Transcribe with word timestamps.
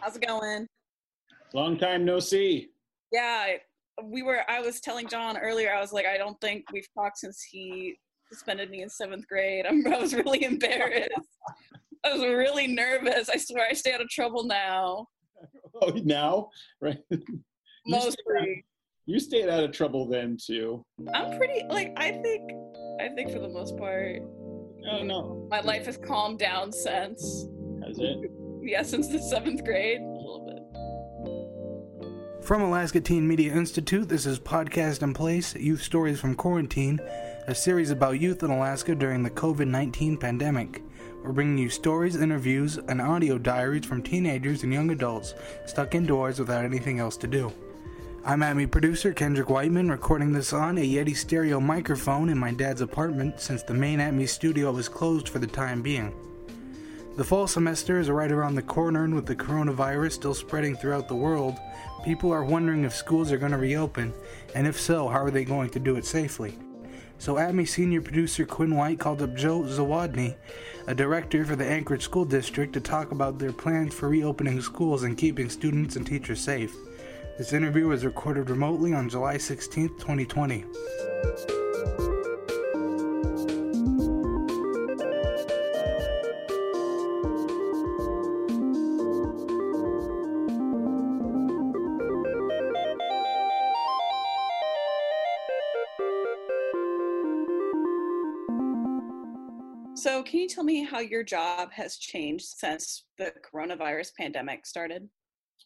How's 0.00 0.16
it 0.16 0.26
going? 0.26 0.66
Long 1.52 1.76
time 1.78 2.04
no 2.04 2.18
see. 2.20 2.70
Yeah, 3.12 3.56
we 4.02 4.22
were. 4.22 4.42
I 4.48 4.60
was 4.60 4.80
telling 4.80 5.08
John 5.08 5.36
earlier. 5.36 5.74
I 5.74 5.80
was 5.80 5.92
like, 5.92 6.06
I 6.06 6.16
don't 6.16 6.40
think 6.40 6.64
we've 6.72 6.88
talked 6.96 7.18
since 7.18 7.42
he 7.42 7.98
suspended 8.30 8.70
me 8.70 8.82
in 8.82 8.88
seventh 8.88 9.26
grade. 9.28 9.66
I'm, 9.66 9.86
I 9.92 9.98
was 9.98 10.14
really 10.14 10.44
embarrassed. 10.44 11.10
I 12.04 12.12
was 12.12 12.22
really 12.22 12.66
nervous. 12.66 13.28
I 13.28 13.36
swear, 13.36 13.66
I 13.68 13.74
stay 13.74 13.92
out 13.92 14.00
of 14.00 14.08
trouble 14.08 14.44
now. 14.44 15.06
Oh, 15.82 15.92
now, 16.04 16.50
right? 16.82 16.98
Mostly. 17.86 18.64
You 19.06 19.18
stayed 19.18 19.48
out 19.48 19.64
of 19.64 19.72
trouble 19.72 20.06
then 20.06 20.36
too. 20.36 20.84
I'm 21.14 21.38
pretty 21.38 21.64
like 21.70 21.94
I 21.96 22.10
think 22.22 22.50
I 23.00 23.08
think 23.08 23.30
for 23.30 23.38
the 23.38 23.48
most 23.48 23.78
part. 23.78 24.20
Oh 24.90 25.02
no. 25.02 25.46
My 25.50 25.60
life 25.60 25.86
has 25.86 25.96
calmed 25.96 26.38
down 26.38 26.70
since. 26.70 27.46
Has 27.86 27.98
it? 27.98 28.30
Yeah, 28.80 28.82
since 28.82 29.08
the 29.08 29.18
seventh 29.18 29.64
grade. 29.64 30.00
A 30.00 30.04
little 30.04 30.46
bit. 30.46 30.62
From 32.46 32.62
Alaska 32.62 33.00
Teen 33.00 33.26
Media 33.26 33.52
Institute, 33.52 34.08
this 34.08 34.26
is 34.26 34.38
Podcast 34.38 35.02
in 35.02 35.12
Place 35.12 35.56
Youth 35.56 35.82
Stories 35.82 36.20
from 36.20 36.36
Quarantine, 36.36 37.00
a 37.48 37.54
series 37.54 37.90
about 37.90 38.20
youth 38.20 38.44
in 38.44 38.50
Alaska 38.52 38.94
during 38.94 39.24
the 39.24 39.30
COVID 39.30 39.66
19 39.66 40.18
pandemic. 40.18 40.84
We're 41.24 41.32
bringing 41.32 41.58
you 41.58 41.68
stories, 41.68 42.14
interviews, 42.14 42.76
and 42.76 43.02
audio 43.02 43.38
diaries 43.38 43.86
from 43.86 44.04
teenagers 44.04 44.62
and 44.62 44.72
young 44.72 44.92
adults 44.92 45.34
stuck 45.66 45.96
indoors 45.96 46.38
without 46.38 46.64
anything 46.64 47.00
else 47.00 47.16
to 47.16 47.26
do. 47.26 47.52
I'm 48.24 48.38
ATMI 48.38 48.70
producer 48.70 49.12
Kendrick 49.12 49.50
Whiteman, 49.50 49.90
recording 49.90 50.32
this 50.32 50.52
on 50.52 50.78
a 50.78 50.88
Yeti 50.88 51.16
stereo 51.16 51.58
microphone 51.58 52.28
in 52.28 52.38
my 52.38 52.52
dad's 52.52 52.82
apartment 52.82 53.40
since 53.40 53.64
the 53.64 53.74
main 53.74 53.98
ATMI 53.98 54.28
studio 54.28 54.70
was 54.70 54.88
closed 54.88 55.28
for 55.28 55.40
the 55.40 55.48
time 55.48 55.82
being. 55.82 56.14
The 57.16 57.24
fall 57.24 57.46
semester 57.46 57.98
is 57.98 58.08
right 58.08 58.30
around 58.30 58.54
the 58.54 58.62
corner, 58.62 59.04
and 59.04 59.14
with 59.14 59.26
the 59.26 59.36
coronavirus 59.36 60.12
still 60.12 60.32
spreading 60.32 60.76
throughout 60.76 61.08
the 61.08 61.14
world, 61.14 61.58
people 62.04 62.32
are 62.32 62.44
wondering 62.44 62.84
if 62.84 62.94
schools 62.94 63.32
are 63.32 63.36
going 63.36 63.52
to 63.52 63.58
reopen, 63.58 64.14
and 64.54 64.66
if 64.66 64.80
so, 64.80 65.08
how 65.08 65.18
are 65.24 65.30
they 65.30 65.44
going 65.44 65.70
to 65.70 65.80
do 65.80 65.96
it 65.96 66.06
safely? 66.06 66.56
So 67.18 67.34
ATMI 67.34 67.68
senior 67.68 68.00
producer 68.00 68.46
Quinn 68.46 68.74
White 68.74 68.98
called 68.98 69.20
up 69.20 69.34
Joe 69.34 69.62
Zawodny, 69.62 70.36
a 70.86 70.94
director 70.94 71.44
for 71.44 71.56
the 71.56 71.66
Anchorage 71.66 72.04
School 72.04 72.24
District, 72.24 72.72
to 72.72 72.80
talk 72.80 73.10
about 73.10 73.38
their 73.38 73.52
plans 73.52 73.92
for 73.92 74.08
reopening 74.08 74.62
schools 74.62 75.02
and 75.02 75.18
keeping 75.18 75.50
students 75.50 75.96
and 75.96 76.06
teachers 76.06 76.40
safe. 76.40 76.74
This 77.36 77.52
interview 77.52 77.88
was 77.88 78.04
recorded 78.04 78.48
remotely 78.48 78.94
on 78.94 79.10
July 79.10 79.36
16, 79.36 79.88
2020. 79.98 80.64
How 100.90 101.00
your 101.00 101.22
job 101.22 101.70
has 101.72 101.96
changed 101.96 102.46
since 102.46 103.04
the 103.16 103.32
coronavirus 103.52 104.14
pandemic 104.18 104.66
started? 104.66 105.08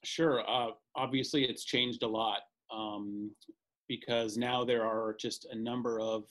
Sure. 0.04 0.48
Uh, 0.48 0.72
obviously, 0.94 1.44
it's 1.44 1.64
changed 1.64 2.02
a 2.02 2.08
lot 2.08 2.40
um, 2.74 3.30
because 3.88 4.36
now 4.36 4.64
there 4.64 4.84
are 4.84 5.16
just 5.18 5.46
a 5.50 5.56
number 5.56 6.00
of 6.00 6.24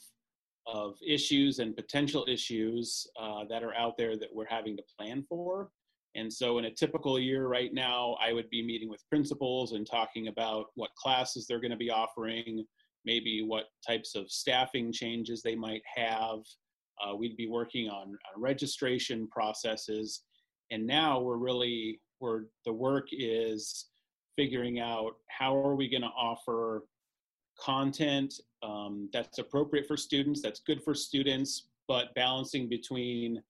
of 0.65 0.95
issues 1.05 1.59
and 1.59 1.75
potential 1.75 2.25
issues 2.29 3.05
uh, 3.19 3.43
that 3.49 3.63
are 3.63 3.75
out 3.75 3.97
there 3.97 4.17
that 4.17 4.29
we're 4.33 4.45
having 4.45 4.77
to 4.77 4.83
plan 4.97 5.25
for. 5.27 5.69
And 6.15 6.31
so, 6.31 6.57
in 6.57 6.65
a 6.65 6.71
typical 6.71 7.19
year 7.19 7.47
right 7.47 7.73
now, 7.73 8.15
I 8.23 8.33
would 8.33 8.49
be 8.49 8.65
meeting 8.65 8.89
with 8.89 9.03
principals 9.09 9.73
and 9.73 9.85
talking 9.85 10.27
about 10.27 10.67
what 10.75 10.93
classes 10.95 11.47
they're 11.47 11.59
going 11.59 11.71
to 11.71 11.77
be 11.77 11.89
offering, 11.89 12.63
maybe 13.03 13.41
what 13.41 13.65
types 13.85 14.15
of 14.15 14.29
staffing 14.31 14.93
changes 14.93 15.41
they 15.41 15.55
might 15.55 15.81
have. 15.95 16.39
Uh, 17.01 17.15
we'd 17.15 17.37
be 17.37 17.47
working 17.47 17.89
on, 17.89 18.09
on 18.09 18.41
registration 18.41 19.27
processes. 19.27 20.23
And 20.71 20.85
now 20.85 21.19
we're 21.19 21.37
really 21.37 21.99
where 22.19 22.45
the 22.65 22.73
work 22.73 23.07
is 23.11 23.87
figuring 24.35 24.79
out 24.79 25.15
how 25.29 25.55
are 25.55 25.75
we 25.75 25.89
going 25.89 26.01
to 26.01 26.07
offer 26.07 26.83
content 27.59 28.33
um, 28.63 29.09
that's 29.13 29.39
appropriate 29.39 29.87
for 29.87 29.97
students, 29.97 30.41
that's 30.41 30.61
good 30.61 30.81
for 30.83 30.93
students, 30.93 31.67
but 31.87 32.13
balancing 32.15 32.67
between 32.67 33.41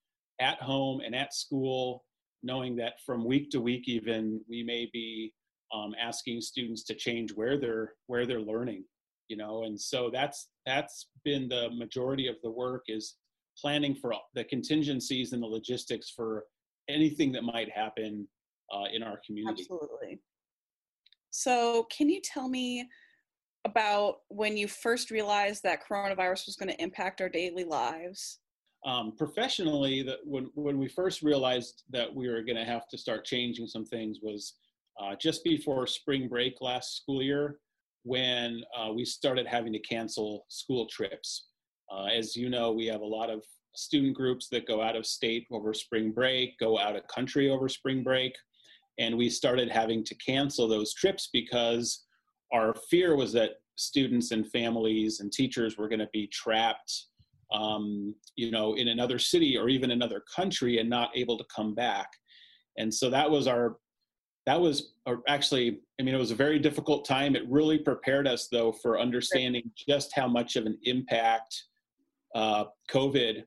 at 0.41 0.61
home 0.61 1.01
and 1.05 1.15
at 1.15 1.33
school, 1.33 2.03
knowing 2.41 2.75
that 2.75 2.93
from 3.05 3.25
week 3.25 3.49
to 3.51 3.61
week, 3.61 3.87
even 3.87 4.41
we 4.49 4.63
may 4.63 4.89
be 4.91 5.33
um, 5.73 5.95
asking 5.99 6.41
students 6.41 6.83
to 6.83 6.93
change 6.93 7.31
where 7.31 7.57
they're 7.57 7.93
where 8.07 8.25
they're 8.25 8.41
learning, 8.41 8.83
you 9.27 9.37
know, 9.37 9.63
and 9.63 9.79
so 9.79 10.09
that's 10.11 10.49
that's 10.65 11.07
been 11.23 11.47
the 11.47 11.69
majority 11.71 12.27
of 12.27 12.35
the 12.43 12.51
work 12.51 12.83
is 12.87 13.15
planning 13.57 13.95
for 13.95 14.13
the 14.33 14.43
contingencies 14.43 15.33
and 15.33 15.41
the 15.41 15.47
logistics 15.47 16.09
for 16.09 16.45
anything 16.89 17.31
that 17.31 17.43
might 17.43 17.69
happen 17.71 18.27
uh, 18.73 18.85
in 18.93 19.03
our 19.03 19.19
community. 19.25 19.61
Absolutely. 19.61 20.19
So, 21.29 21.87
can 21.95 22.09
you 22.09 22.21
tell 22.21 22.47
me 22.47 22.87
about 23.65 24.17
when 24.27 24.57
you 24.57 24.67
first 24.67 25.09
realized 25.09 25.63
that 25.63 25.79
coronavirus 25.89 26.47
was 26.47 26.55
going 26.55 26.69
to 26.69 26.81
impact 26.81 27.21
our 27.21 27.29
daily 27.29 27.63
lives? 27.63 28.39
Um, 28.85 29.13
professionally, 29.17 30.03
that 30.03 30.19
when 30.25 30.49
when 30.55 30.77
we 30.77 30.89
first 30.89 31.21
realized 31.21 31.83
that 31.91 32.13
we 32.13 32.27
were 32.27 32.41
going 32.41 32.57
to 32.57 32.65
have 32.65 32.87
to 32.89 32.97
start 32.97 33.25
changing 33.25 33.67
some 33.67 33.85
things 33.85 34.19
was 34.21 34.55
uh, 35.01 35.15
just 35.19 35.43
before 35.43 35.87
spring 35.87 36.27
break 36.27 36.55
last 36.59 36.97
school 36.97 37.23
year, 37.23 37.59
when 38.03 38.61
uh, 38.77 38.91
we 38.91 39.05
started 39.05 39.47
having 39.47 39.73
to 39.73 39.79
cancel 39.79 40.45
school 40.49 40.87
trips. 40.87 41.47
Uh, 41.93 42.05
as 42.05 42.35
you 42.35 42.49
know, 42.49 42.71
we 42.71 42.85
have 42.87 43.01
a 43.01 43.05
lot 43.05 43.29
of 43.29 43.43
student 43.75 44.15
groups 44.15 44.47
that 44.49 44.67
go 44.67 44.81
out 44.81 44.95
of 44.95 45.05
state 45.05 45.45
over 45.51 45.73
spring 45.73 46.11
break, 46.11 46.57
go 46.59 46.79
out 46.79 46.95
of 46.95 47.07
country 47.07 47.49
over 47.49 47.69
spring 47.69 48.03
break. 48.03 48.33
And 48.99 49.17
we 49.17 49.29
started 49.29 49.69
having 49.69 50.03
to 50.05 50.15
cancel 50.15 50.67
those 50.67 50.93
trips 50.93 51.29
because 51.33 52.05
our 52.53 52.75
fear 52.89 53.15
was 53.15 53.33
that 53.33 53.51
students 53.75 54.31
and 54.31 54.49
families 54.51 55.19
and 55.19 55.31
teachers 55.31 55.77
were 55.77 55.89
going 55.89 55.99
to 55.99 56.09
be 56.13 56.27
trapped 56.27 57.05
um, 57.51 58.15
you 58.35 58.49
know 58.49 58.75
in 58.75 58.87
another 58.87 59.19
city 59.19 59.57
or 59.57 59.69
even 59.69 59.91
another 59.91 60.23
country 60.35 60.79
and 60.79 60.89
not 60.89 61.15
able 61.15 61.37
to 61.37 61.45
come 61.55 61.75
back. 61.75 62.07
And 62.77 62.93
so 62.93 63.09
that 63.09 63.29
was 63.29 63.47
our 63.47 63.77
that 64.45 64.59
was 64.59 64.93
actually 65.29 65.79
i 65.99 66.03
mean 66.03 66.13
it 66.13 66.19
was 66.19 66.31
a 66.31 66.35
very 66.35 66.59
difficult 66.59 67.05
time. 67.05 67.35
It 67.35 67.49
really 67.49 67.77
prepared 67.77 68.27
us 68.27 68.47
though 68.47 68.71
for 68.71 68.99
understanding 68.99 69.71
just 69.87 70.11
how 70.15 70.27
much 70.27 70.55
of 70.55 70.65
an 70.65 70.77
impact 70.83 71.63
uh, 72.35 72.65
covid 72.91 73.43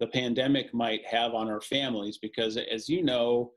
the 0.00 0.06
pandemic 0.06 0.72
might 0.72 1.04
have 1.06 1.34
on 1.34 1.48
our 1.48 1.60
families 1.60 2.18
because 2.18 2.56
as 2.56 2.88
you 2.88 3.02
know 3.02 3.52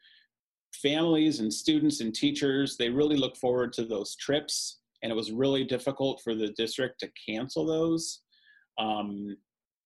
families 0.74 1.40
and 1.40 1.54
students 1.54 2.02
and 2.02 2.14
teachers, 2.14 2.78
they 2.78 2.90
really 2.90 3.18
look 3.18 3.36
forward 3.38 3.74
to 3.74 3.86
those 3.86 4.16
trips. 4.16 4.80
And 5.04 5.12
it 5.12 5.16
was 5.16 5.32
really 5.32 5.64
difficult 5.64 6.22
for 6.24 6.36
the 6.36 6.50
district 6.50 7.00
to 7.02 7.12
cancel 7.28 7.66
those. 7.66 8.22
Um, 8.78 9.38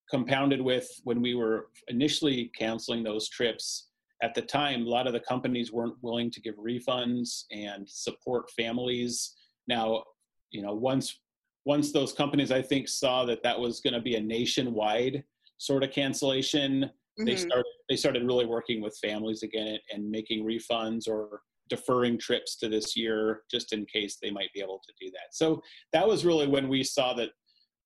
compounded 0.10 0.62
with 0.62 0.88
when 1.04 1.22
we 1.22 1.34
were 1.34 1.70
initially 1.88 2.52
canceling 2.58 3.04
those 3.04 3.28
trips, 3.30 3.88
at 4.22 4.34
the 4.34 4.42
time, 4.42 4.84
a 4.84 4.90
lot 4.90 5.08
of 5.08 5.14
the 5.14 5.20
companies 5.20 5.74
weren't 5.74 6.02
willing 6.02 6.32
to 6.32 6.42
give 6.42 6.56
refunds 6.56 7.44
and 7.52 7.90
support 7.90 8.50
families. 8.52 9.36
Now, 9.68 10.04
you 10.52 10.62
know, 10.62 10.74
once 10.74 11.20
once 11.66 11.92
those 11.92 12.14
companies, 12.14 12.52
I 12.52 12.62
think, 12.62 12.88
saw 12.88 13.26
that 13.26 13.44
that 13.44 13.60
was 13.60 13.82
going 13.82 13.96
to 13.96 14.02
be 14.02 14.16
a 14.16 14.22
nationwide 14.22 15.24
sort 15.58 15.84
of 15.84 15.92
cancellation, 15.92 16.84
mm-hmm. 16.84 17.26
they 17.26 17.36
started 17.36 17.66
they 17.90 17.96
started 17.96 18.24
really 18.24 18.46
working 18.46 18.82
with 18.82 18.98
families 19.04 19.44
again 19.44 19.78
and 19.92 20.10
making 20.10 20.46
refunds 20.46 21.08
or 21.08 21.42
deferring 21.70 22.18
trips 22.18 22.56
to 22.58 22.70
this 22.70 22.96
year 22.96 23.42
just 23.50 23.74
in 23.74 23.86
case 23.86 24.18
they 24.22 24.30
might 24.30 24.54
be 24.54 24.62
able 24.62 24.80
to 24.86 24.94
do 25.04 25.10
that. 25.12 25.34
So 25.34 25.62
that 25.94 26.08
was 26.08 26.26
really 26.26 26.48
when 26.48 26.68
we 26.68 26.84
saw 26.84 27.14
that 27.16 27.30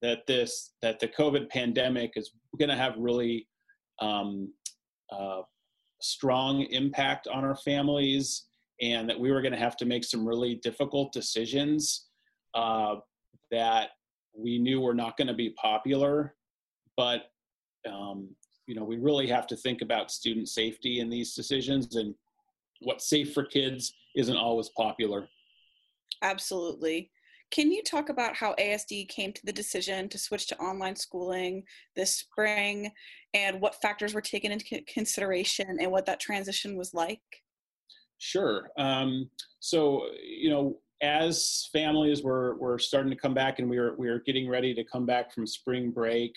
that 0.01 0.25
this 0.27 0.73
that 0.81 0.99
the 0.99 1.07
COVID 1.07 1.49
pandemic 1.49 2.13
is 2.15 2.31
going 2.57 2.69
to 2.69 2.75
have 2.75 2.93
really 2.97 3.47
um, 4.01 4.53
uh, 5.11 5.41
strong 6.01 6.61
impact 6.71 7.27
on 7.27 7.43
our 7.43 7.55
families, 7.55 8.45
and 8.81 9.09
that 9.09 9.19
we 9.19 9.31
were 9.31 9.41
going 9.41 9.53
to 9.53 9.59
have 9.59 9.77
to 9.77 9.85
make 9.85 10.03
some 10.03 10.27
really 10.27 10.55
difficult 10.55 11.11
decisions 11.13 12.07
uh, 12.55 12.95
that 13.51 13.91
we 14.33 14.57
knew 14.59 14.81
were 14.81 14.93
not 14.93 15.17
going 15.17 15.27
to 15.27 15.33
be 15.33 15.51
popular, 15.51 16.35
but 16.95 17.31
um, 17.89 18.29
you 18.67 18.75
know 18.75 18.83
we 18.83 18.97
really 18.97 19.27
have 19.27 19.47
to 19.47 19.55
think 19.55 19.81
about 19.81 20.11
student 20.11 20.47
safety 20.47 20.99
in 20.99 21.09
these 21.09 21.33
decisions 21.33 21.95
and 21.95 22.13
what's 22.81 23.09
safe 23.09 23.33
for 23.33 23.43
kids 23.43 23.93
isn't 24.15 24.37
always 24.37 24.69
popular. 24.69 25.27
Absolutely. 26.21 27.11
Can 27.51 27.71
you 27.71 27.81
talk 27.81 28.09
about 28.09 28.35
how 28.35 28.53
asd 28.59 29.07
came 29.07 29.33
to 29.33 29.45
the 29.45 29.53
decision 29.53 30.07
to 30.09 30.19
switch 30.19 30.47
to 30.47 30.57
online 30.59 30.95
schooling 30.95 31.63
this 31.95 32.15
spring 32.15 32.91
and 33.33 33.59
what 33.59 33.81
factors 33.81 34.13
were 34.13 34.21
taken 34.21 34.51
into 34.51 34.81
consideration 34.87 35.77
and 35.79 35.91
what 35.91 36.05
that 36.05 36.19
transition 36.19 36.77
was 36.77 36.93
like? 36.93 37.21
Sure. 38.19 38.69
Um, 38.77 39.29
so, 39.59 40.03
you 40.23 40.49
know, 40.49 40.77
as 41.01 41.69
families 41.71 42.23
were, 42.23 42.55
were 42.55 42.77
starting 42.77 43.09
to 43.09 43.15
come 43.15 43.33
back 43.33 43.59
and 43.59 43.69
we 43.69 43.79
were, 43.79 43.95
we 43.97 44.09
were 44.09 44.19
getting 44.19 44.49
ready 44.49 44.73
to 44.73 44.83
come 44.83 45.05
back 45.05 45.33
from 45.33 45.47
spring 45.47 45.91
break, 45.91 46.35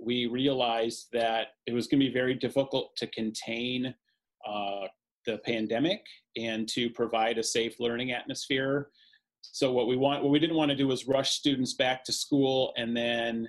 we 0.00 0.26
realized 0.26 1.08
that 1.12 1.48
it 1.66 1.72
was 1.72 1.86
going 1.86 2.00
to 2.00 2.06
be 2.06 2.12
very 2.12 2.34
difficult 2.34 2.96
to 2.96 3.06
contain 3.08 3.94
uh, 4.48 4.86
the 5.26 5.38
pandemic 5.38 6.02
and 6.36 6.68
to 6.68 6.88
provide 6.90 7.38
a 7.38 7.42
safe 7.42 7.78
learning 7.80 8.12
atmosphere. 8.12 8.90
So 9.42 9.72
what 9.72 9.86
we 9.86 9.96
want, 9.96 10.22
what 10.22 10.30
we 10.30 10.38
didn't 10.38 10.56
want 10.56 10.70
to 10.70 10.76
do 10.76 10.88
was 10.88 11.06
rush 11.06 11.30
students 11.30 11.74
back 11.74 12.04
to 12.04 12.12
school 12.12 12.72
and 12.76 12.96
then 12.96 13.48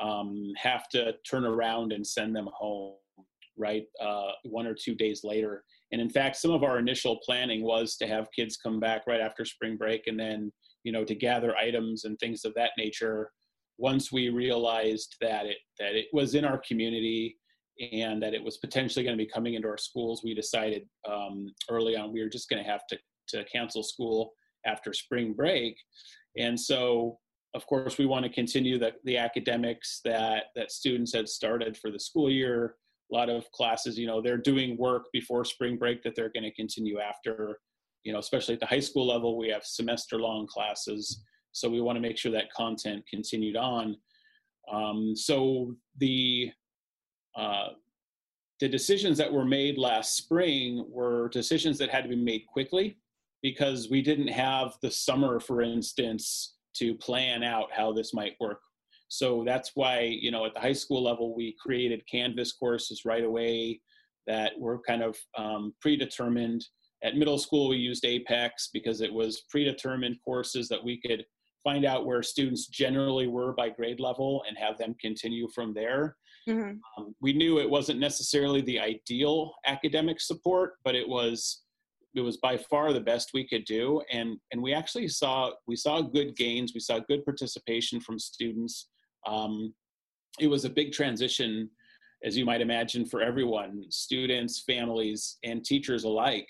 um, 0.00 0.52
have 0.56 0.88
to 0.90 1.14
turn 1.28 1.44
around 1.44 1.92
and 1.92 2.06
send 2.06 2.34
them 2.34 2.48
home, 2.52 2.94
right, 3.56 3.84
uh, 4.00 4.32
one 4.44 4.66
or 4.66 4.74
two 4.74 4.94
days 4.94 5.24
later. 5.24 5.64
And 5.92 6.00
in 6.00 6.10
fact, 6.10 6.36
some 6.36 6.50
of 6.50 6.64
our 6.64 6.78
initial 6.78 7.20
planning 7.24 7.62
was 7.62 7.96
to 7.96 8.06
have 8.06 8.32
kids 8.34 8.56
come 8.56 8.80
back 8.80 9.06
right 9.06 9.20
after 9.20 9.44
spring 9.44 9.76
break 9.76 10.06
and 10.06 10.18
then, 10.18 10.52
you 10.84 10.92
know, 10.92 11.04
to 11.04 11.14
gather 11.14 11.56
items 11.56 12.04
and 12.04 12.18
things 12.18 12.44
of 12.44 12.54
that 12.54 12.72
nature. 12.76 13.30
Once 13.78 14.10
we 14.10 14.28
realized 14.30 15.16
that 15.20 15.46
it 15.46 15.58
that 15.78 15.94
it 15.94 16.06
was 16.12 16.34
in 16.34 16.44
our 16.44 16.60
community 16.66 17.36
and 17.92 18.22
that 18.22 18.34
it 18.34 18.42
was 18.42 18.56
potentially 18.56 19.04
going 19.04 19.16
to 19.16 19.22
be 19.22 19.30
coming 19.30 19.54
into 19.54 19.68
our 19.68 19.76
schools, 19.76 20.22
we 20.24 20.34
decided 20.34 20.88
um, 21.08 21.52
early 21.70 21.94
on 21.96 22.12
we 22.12 22.22
were 22.22 22.28
just 22.28 22.48
going 22.48 22.62
to 22.62 22.68
have 22.68 22.86
to 22.88 22.98
to 23.28 23.44
cancel 23.44 23.82
school 23.82 24.32
after 24.64 24.92
spring 24.92 25.32
break. 25.32 25.76
And 26.38 26.58
so, 26.58 27.18
of 27.54 27.66
course, 27.66 27.98
we 27.98 28.06
want 28.06 28.24
to 28.24 28.30
continue 28.30 28.78
the, 28.78 28.92
the 29.04 29.18
academics 29.18 30.00
that 30.04 30.44
that 30.56 30.72
students 30.72 31.12
had 31.12 31.28
started 31.28 31.76
for 31.76 31.90
the 31.90 32.00
school 32.00 32.30
year 32.30 32.74
a 33.10 33.14
lot 33.14 33.28
of 33.28 33.50
classes 33.52 33.98
you 33.98 34.06
know 34.06 34.20
they're 34.20 34.36
doing 34.36 34.76
work 34.76 35.06
before 35.12 35.44
spring 35.44 35.76
break 35.76 36.02
that 36.02 36.14
they're 36.16 36.32
going 36.32 36.44
to 36.44 36.52
continue 36.52 36.98
after 36.98 37.58
you 38.04 38.12
know 38.12 38.18
especially 38.18 38.54
at 38.54 38.60
the 38.60 38.66
high 38.66 38.80
school 38.80 39.06
level 39.06 39.36
we 39.36 39.48
have 39.48 39.64
semester 39.64 40.18
long 40.18 40.46
classes. 40.46 41.22
So 41.52 41.70
we 41.70 41.80
want 41.80 41.96
to 41.96 42.02
make 42.02 42.18
sure 42.18 42.32
that 42.32 42.52
content 42.52 43.02
continued 43.08 43.56
on. 43.56 43.96
Um, 44.70 45.14
so 45.16 45.74
the 45.96 46.50
uh, 47.34 47.68
the 48.60 48.68
decisions 48.68 49.16
that 49.18 49.32
were 49.32 49.44
made 49.44 49.78
last 49.78 50.16
spring 50.16 50.84
were 50.88 51.28
decisions 51.30 51.78
that 51.78 51.90
had 51.90 52.02
to 52.02 52.08
be 52.08 52.16
made 52.16 52.46
quickly 52.46 52.98
because 53.42 53.88
we 53.90 54.02
didn't 54.02 54.28
have 54.28 54.74
the 54.82 54.90
summer 54.90 55.40
for 55.40 55.62
instance 55.62 56.56
to 56.74 56.94
plan 56.94 57.42
out 57.42 57.68
how 57.72 57.92
this 57.92 58.12
might 58.14 58.34
work 58.40 58.60
so 59.08 59.44
that's 59.44 59.72
why, 59.74 60.00
you 60.00 60.30
know, 60.30 60.44
at 60.46 60.54
the 60.54 60.60
high 60.60 60.72
school 60.72 61.02
level, 61.02 61.34
we 61.34 61.56
created 61.60 62.06
Canvas 62.10 62.52
courses 62.52 63.04
right 63.04 63.24
away 63.24 63.80
that 64.26 64.58
were 64.58 64.80
kind 64.80 65.02
of 65.02 65.16
um, 65.38 65.74
predetermined. 65.80 66.64
At 67.04 67.16
middle 67.16 67.38
school, 67.38 67.68
we 67.68 67.76
used 67.76 68.04
Apex 68.04 68.70
because 68.72 69.00
it 69.00 69.12
was 69.12 69.42
predetermined 69.48 70.16
courses 70.24 70.68
that 70.68 70.82
we 70.82 71.00
could 71.00 71.24
find 71.62 71.84
out 71.84 72.06
where 72.06 72.22
students 72.22 72.66
generally 72.66 73.26
were 73.26 73.52
by 73.52 73.68
grade 73.68 74.00
level 74.00 74.42
and 74.48 74.56
have 74.56 74.78
them 74.78 74.94
continue 75.00 75.48
from 75.54 75.74
there. 75.74 76.16
Mm-hmm. 76.48 76.78
Um, 76.96 77.14
we 77.20 77.32
knew 77.32 77.58
it 77.58 77.68
wasn't 77.68 77.98
necessarily 77.98 78.60
the 78.62 78.78
ideal 78.78 79.52
academic 79.66 80.20
support, 80.20 80.74
but 80.84 80.94
it 80.94 81.08
was 81.08 81.62
it 82.14 82.20
was 82.22 82.38
by 82.38 82.56
far 82.56 82.92
the 82.92 83.00
best 83.00 83.32
we 83.34 83.46
could 83.46 83.66
do 83.66 84.00
and 84.10 84.38
and 84.50 84.62
we 84.62 84.72
actually 84.72 85.06
saw 85.06 85.50
we 85.66 85.76
saw 85.76 86.00
good 86.00 86.34
gains 86.34 86.72
we 86.72 86.80
saw 86.80 86.98
good 86.98 87.22
participation 87.26 88.00
from 88.00 88.18
students 88.18 88.88
um, 89.26 89.74
it 90.40 90.48
was 90.48 90.64
a 90.64 90.70
big 90.70 90.92
transition, 90.92 91.70
as 92.24 92.36
you 92.36 92.44
might 92.44 92.60
imagine, 92.60 93.04
for 93.06 93.22
everyone 93.22 93.84
students, 93.90 94.62
families, 94.66 95.38
and 95.44 95.64
teachers 95.64 96.04
alike, 96.04 96.48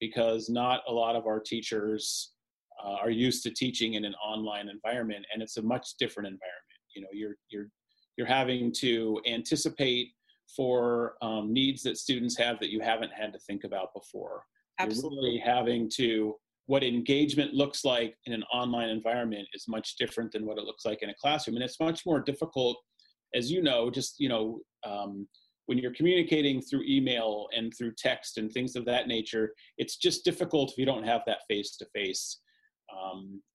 because 0.00 0.48
not 0.48 0.80
a 0.88 0.92
lot 0.92 1.16
of 1.16 1.26
our 1.26 1.40
teachers 1.40 2.32
uh, 2.82 2.96
are 3.02 3.10
used 3.10 3.42
to 3.42 3.50
teaching 3.50 3.94
in 3.94 4.04
an 4.04 4.14
online 4.14 4.68
environment, 4.68 5.26
and 5.32 5.42
it's 5.42 5.56
a 5.56 5.62
much 5.62 5.96
different 5.98 6.26
environment. 6.26 6.80
You 6.94 7.02
know, 7.02 7.08
you're, 7.12 7.36
you're, 7.50 7.68
you're 8.16 8.26
having 8.26 8.72
to 8.78 9.20
anticipate 9.26 10.12
for 10.54 11.14
um, 11.20 11.52
needs 11.52 11.82
that 11.82 11.98
students 11.98 12.36
have 12.38 12.58
that 12.60 12.70
you 12.70 12.80
haven't 12.80 13.12
had 13.12 13.32
to 13.32 13.38
think 13.40 13.64
about 13.64 13.92
before. 13.94 14.44
Absolutely. 14.78 15.16
You're 15.16 15.24
really 15.24 15.38
having 15.38 15.90
to 15.96 16.36
what 16.68 16.84
engagement 16.84 17.54
looks 17.54 17.84
like 17.84 18.14
in 18.26 18.32
an 18.32 18.44
online 18.52 18.90
environment 18.90 19.48
is 19.54 19.64
much 19.68 19.96
different 19.96 20.30
than 20.32 20.46
what 20.46 20.58
it 20.58 20.64
looks 20.64 20.84
like 20.84 21.02
in 21.02 21.10
a 21.10 21.14
classroom. 21.20 21.56
And 21.56 21.64
it's 21.64 21.80
much 21.80 22.04
more 22.06 22.20
difficult 22.20 22.78
as 23.34 23.50
you 23.50 23.62
know 23.62 23.90
just 23.90 24.16
you 24.18 24.28
know 24.28 24.60
um, 24.86 25.26
when 25.66 25.78
you're 25.78 25.94
communicating 25.94 26.62
through 26.62 26.82
email 26.86 27.46
and 27.56 27.72
through 27.76 27.92
text 27.98 28.38
and 28.38 28.50
things 28.52 28.76
of 28.76 28.84
that 28.84 29.06
nature 29.06 29.52
it's 29.76 29.96
just 29.96 30.24
difficult 30.24 30.70
if 30.70 30.78
you 30.78 30.86
don't 30.86 31.04
have 31.04 31.22
that 31.26 31.40
face 31.48 31.76
to 31.76 31.86
face 31.94 32.40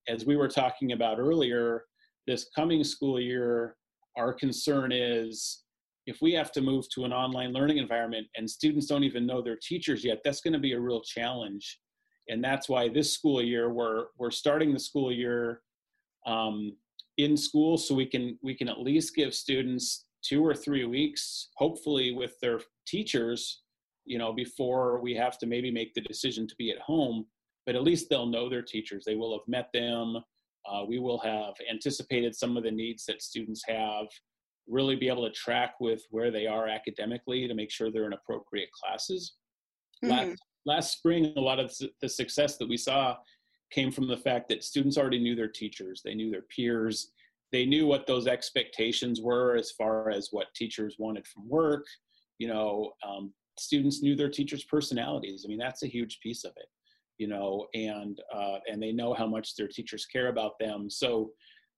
as 0.07 0.25
we 0.25 0.36
were 0.36 0.48
talking 0.48 0.92
about 0.92 1.18
earlier 1.19 1.86
this 2.27 2.50
coming 2.56 2.83
school 2.83 3.19
year 3.19 3.75
our 4.18 4.33
concern 4.33 4.92
is 4.92 5.63
if 6.06 6.18
we 6.21 6.33
have 6.33 6.51
to 6.51 6.62
move 6.62 6.86
to 6.94 7.06
an 7.06 7.13
online 7.13 7.54
learning 7.54 7.77
environment 7.77 8.27
and 8.36 8.48
students 8.50 8.86
don't 8.88 9.04
even 9.04 9.25
know 9.25 9.42
their 9.42 9.57
teachers 9.62 10.04
yet 10.04 10.19
that's 10.24 10.42
going 10.42 10.54
to 10.54 10.60
be 10.60 10.74
a 10.74 10.80
real 10.80 11.01
challenge 11.01 11.80
and 12.30 12.44
that's 12.44 12.70
why 12.70 12.88
this 12.88 13.14
school 13.14 13.42
year 13.42 13.72
we're 13.72 14.06
we're 14.18 14.31
starting 14.31 14.74
the 14.74 14.80
school 14.80 15.12
year 15.12 15.62
um, 16.25 16.75
in 17.18 17.36
school 17.36 17.78
so 17.78 17.94
we 17.94 18.06
can 18.06 18.38
we 18.44 18.56
can 18.56 18.70
at 18.70 18.80
least 18.80 19.16
give 19.16 19.34
students 19.34 20.06
two 20.24 20.46
or 20.46 20.54
three 20.54 20.86
weeks 20.86 21.50
hopefully 21.58 22.14
with 22.14 22.40
their 22.40 22.60
teachers 22.88 23.64
you 24.06 24.18
know 24.18 24.34
before 24.34 25.00
we 25.02 25.14
have 25.16 25.38
to 25.40 25.46
maybe 25.46 25.72
make 25.72 25.94
the 25.94 26.02
decision 26.02 26.48
to 26.48 26.56
be 26.58 26.72
at 26.72 26.80
home. 26.80 27.25
But 27.66 27.75
at 27.75 27.84
least 27.84 28.10
they'll 28.10 28.25
know 28.25 28.50
their 28.50 28.62
teachers. 28.62 29.06
They 29.06 29.16
will 29.16 29.31
have 29.31 29.48
met 29.48 29.70
them. 29.74 30.18
Uh, 30.70 30.84
we 30.86 31.00
will 31.00 31.20
have 31.20 31.54
anticipated 31.70 32.36
some 32.36 32.58
of 32.58 32.64
the 32.64 32.72
needs 32.72 33.06
that 33.06 33.22
students 33.22 33.64
have 33.68 34.08
really 34.68 34.96
be 34.96 35.08
able 35.08 35.25
to 35.25 35.34
track 35.34 35.75
with 35.80 36.02
where 36.10 36.31
they 36.31 36.46
are 36.46 36.68
academically 36.68 37.48
to 37.48 37.54
make 37.54 37.72
sure 37.72 37.92
they're 37.92 38.06
in 38.06 38.14
appropriate 38.14 38.70
classes. 38.72 39.36
Mm-hmm. 40.04 40.12
last, 40.12 40.42
last 40.65 40.98
spring, 40.98 41.33
a 41.36 41.42
lot 41.42 41.60
of 41.60 41.74
the 42.01 42.10
success 42.10 42.57
that 42.57 42.68
we 42.68 42.77
saw 42.77 43.18
came 43.71 43.92
from 43.92 44.07
the 44.07 44.18
fact 44.18 44.50
that 44.50 44.63
students 44.63 44.98
already 44.98 45.19
knew 45.19 45.36
their 45.36 45.48
teachers, 45.48 46.01
they 46.04 46.13
knew 46.13 46.30
their 46.30 46.44
peers, 46.44 47.12
they 47.51 47.65
knew 47.65 47.86
what 47.86 48.07
those 48.07 48.27
expectations 48.27 49.21
were 49.21 49.56
as 49.56 49.71
far 49.71 50.10
as 50.10 50.30
what 50.31 50.54
teachers 50.56 50.95
wanted 51.00 51.25
from 51.27 51.48
work. 51.48 51.86
You 52.39 52.48
know, 52.48 52.92
um, 53.07 53.33
students 53.60 54.01
knew 54.01 54.15
their 54.15 54.30
teachers' 54.30 54.63
personalities. 54.63 55.44
I 55.45 55.50
mean, 55.50 55.60
that's 55.60 55.83
a 55.83 55.88
huge 55.88 56.19
piece 56.21 56.44
of 56.44 56.51
it. 56.57 56.68
You 57.19 57.27
know, 57.27 57.68
and 57.75 58.19
uh, 58.36 58.57
and 58.68 58.81
they 58.81 58.92
know 58.92 59.13
how 59.13 59.27
much 59.27 59.55
their 59.55 59.67
teachers 59.67 60.05
care 60.05 60.29
about 60.29 60.58
them. 60.60 60.89
So, 60.89 61.32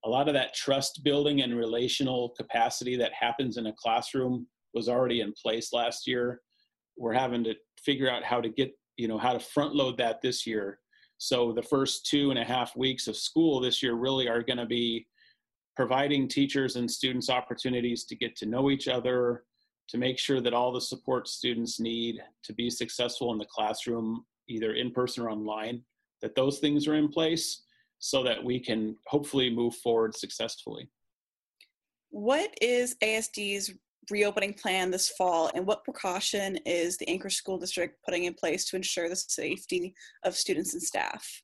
a 0.05 0.09
lot 0.09 0.29
of 0.29 0.33
that 0.33 0.53
trust 0.53 1.03
building 1.03 1.41
and 1.41 1.57
relational 1.57 2.29
capacity 2.37 2.95
that 2.97 3.11
happens 3.11 3.57
in 3.57 3.67
a 3.67 3.73
classroom 3.73 4.47
was 4.73 4.87
already 4.87 5.21
in 5.21 5.33
place 5.33 5.73
last 5.73 6.07
year 6.07 6.41
we're 6.97 7.13
having 7.13 7.43
to 7.43 7.55
figure 7.77 8.09
out 8.09 8.23
how 8.23 8.41
to 8.41 8.49
get 8.49 8.77
you 8.97 9.07
know 9.07 9.17
how 9.17 9.33
to 9.33 9.39
front 9.39 9.75
load 9.75 9.97
that 9.97 10.21
this 10.21 10.47
year. 10.47 10.79
So 11.17 11.51
the 11.51 11.63
first 11.63 12.05
two 12.05 12.29
and 12.29 12.39
a 12.39 12.43
half 12.43 12.75
weeks 12.75 13.07
of 13.07 13.15
school 13.15 13.59
this 13.59 13.81
year 13.81 13.95
really 13.95 14.27
are 14.27 14.43
going 14.43 14.57
to 14.57 14.65
be 14.65 15.07
providing 15.75 16.27
teachers 16.27 16.75
and 16.75 16.89
students 16.89 17.29
opportunities 17.29 18.05
to 18.05 18.15
get 18.15 18.35
to 18.37 18.45
know 18.45 18.69
each 18.69 18.87
other 18.87 19.43
to 19.87 19.97
make 19.97 20.17
sure 20.17 20.41
that 20.41 20.53
all 20.53 20.71
the 20.71 20.81
support 20.81 21.27
students 21.27 21.79
need 21.79 22.21
to 22.43 22.53
be 22.53 22.69
successful 22.69 23.31
in 23.31 23.37
the 23.37 23.45
classroom 23.45 24.25
either 24.47 24.73
in 24.73 24.91
person 24.91 25.23
or 25.23 25.29
online 25.29 25.81
that 26.21 26.35
those 26.35 26.59
things 26.59 26.87
are 26.87 26.95
in 26.95 27.07
place 27.07 27.63
so 27.99 28.23
that 28.23 28.43
we 28.43 28.59
can 28.59 28.95
hopefully 29.07 29.49
move 29.49 29.75
forward 29.75 30.15
successfully. 30.15 30.89
What 32.09 32.53
is 32.61 32.95
asd's 33.03 33.73
reopening 34.11 34.53
plan 34.53 34.91
this 34.91 35.09
fall, 35.09 35.51
and 35.55 35.65
what 35.65 35.83
precaution 35.83 36.57
is 36.65 36.97
the 36.97 37.09
Anchorage 37.09 37.35
School 37.35 37.57
District 37.57 37.97
putting 38.03 38.25
in 38.25 38.33
place 38.33 38.65
to 38.65 38.75
ensure 38.75 39.09
the 39.09 39.15
safety 39.15 39.93
of 40.23 40.35
students 40.35 40.73
and 40.73 40.83
staff? 40.83 41.41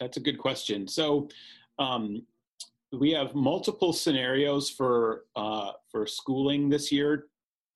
That's 0.00 0.16
a 0.16 0.20
good 0.20 0.38
question. 0.38 0.88
So, 0.88 1.28
um, 1.78 2.26
we 2.92 3.10
have 3.12 3.34
multiple 3.34 3.92
scenarios 3.92 4.68
for 4.68 5.24
uh, 5.34 5.72
for 5.90 6.06
schooling 6.06 6.68
this 6.68 6.92
year 6.92 7.26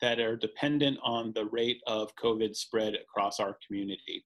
that 0.03 0.21
are 0.21 0.37
dependent 0.37 0.99
on 1.03 1.33
the 1.35 1.47
rate 1.47 1.81
of 1.87 2.15
COVID 2.17 2.55
spread 2.55 2.95
across 2.95 3.41
our 3.41 3.57
community. 3.67 4.25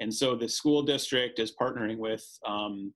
And 0.00 0.12
so 0.12 0.34
the 0.34 0.48
school 0.48 0.82
district 0.82 1.38
is 1.38 1.54
partnering 1.54 1.98
with 1.98 2.26
um, 2.46 2.94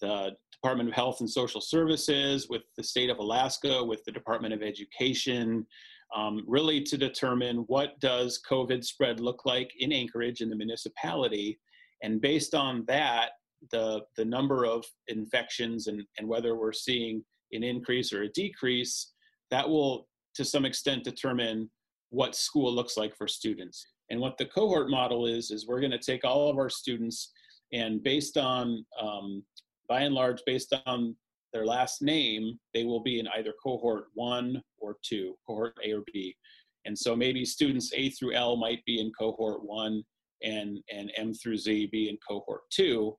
the 0.00 0.32
Department 0.52 0.88
of 0.88 0.94
Health 0.94 1.20
and 1.20 1.30
Social 1.30 1.60
Services, 1.60 2.48
with 2.48 2.62
the 2.76 2.82
state 2.82 3.10
of 3.10 3.18
Alaska, 3.18 3.82
with 3.82 4.04
the 4.04 4.12
Department 4.12 4.54
of 4.54 4.62
Education, 4.62 5.66
um, 6.14 6.44
really 6.46 6.82
to 6.82 6.96
determine 6.96 7.58
what 7.66 7.98
does 8.00 8.40
COVID 8.48 8.84
spread 8.84 9.20
look 9.20 9.44
like 9.44 9.70
in 9.78 9.92
Anchorage 9.92 10.40
in 10.40 10.50
the 10.50 10.56
municipality, 10.56 11.58
and 12.02 12.20
based 12.20 12.54
on 12.54 12.84
that, 12.86 13.30
the 13.70 14.02
the 14.16 14.24
number 14.24 14.64
of 14.64 14.84
infections 15.08 15.86
and 15.86 16.02
and 16.18 16.28
whether 16.28 16.54
we're 16.54 16.72
seeing 16.72 17.24
an 17.52 17.62
increase 17.62 18.12
or 18.12 18.22
a 18.22 18.32
decrease, 18.32 19.12
that 19.50 19.68
will 19.68 20.08
to 20.34 20.44
some 20.44 20.64
extent 20.64 21.04
determine 21.04 21.70
what 22.10 22.34
school 22.34 22.72
looks 22.72 22.96
like 22.96 23.16
for 23.16 23.26
students. 23.26 23.86
And 24.10 24.20
what 24.20 24.36
the 24.36 24.46
cohort 24.46 24.90
model 24.90 25.26
is, 25.26 25.50
is 25.50 25.66
we're 25.66 25.80
going 25.80 25.90
to 25.92 25.98
take 25.98 26.24
all 26.24 26.50
of 26.50 26.58
our 26.58 26.70
students 26.70 27.32
and 27.72 28.02
based 28.02 28.36
on, 28.36 28.84
um, 29.00 29.42
by 29.88 30.00
and 30.02 30.14
large, 30.14 30.42
based 30.46 30.74
on 30.86 31.16
their 31.52 31.66
last 31.66 32.02
name, 32.02 32.58
they 32.72 32.84
will 32.84 33.02
be 33.02 33.20
in 33.20 33.28
either 33.28 33.52
cohort 33.62 34.06
one 34.14 34.62
or 34.78 34.96
two, 35.02 35.34
cohort 35.46 35.76
A 35.84 35.92
or 35.92 36.02
B. 36.12 36.36
And 36.84 36.98
so 36.98 37.16
maybe 37.16 37.44
students 37.44 37.92
A 37.94 38.10
through 38.10 38.34
L 38.34 38.56
might 38.56 38.84
be 38.84 39.00
in 39.00 39.12
cohort 39.18 39.64
one 39.64 40.02
and, 40.42 40.78
and 40.92 41.12
M 41.16 41.32
through 41.32 41.56
Z 41.56 41.88
be 41.92 42.08
in 42.08 42.18
cohort 42.28 42.62
two. 42.70 43.16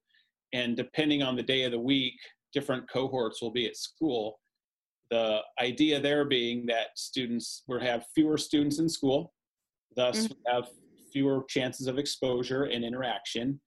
And 0.54 0.78
depending 0.78 1.24
on 1.24 1.36
the 1.36 1.44
day 1.44 1.64
of 1.64 1.72
the 1.72 1.80
week, 1.80 2.16
different 2.54 2.90
cohorts 2.90 3.42
will 3.42 3.52
be 3.52 3.66
at 3.68 3.76
school. 3.78 4.40
The 5.12 5.40
idea 5.60 6.00
there 6.00 6.26
being 6.26 6.66
that 6.68 6.88
students 6.96 7.64
will 7.68 7.80
have 7.80 8.06
fewer 8.14 8.38
students 8.38 8.80
in 8.80 8.90
school, 8.90 9.34
thus 9.96 10.28
mm-hmm. 10.28 10.56
have 10.56 10.68
fewer 11.12 11.44
chances 11.48 11.88
of 11.88 11.98
exposure 11.98 12.64
and 12.64 12.84
interaction. 12.84 13.60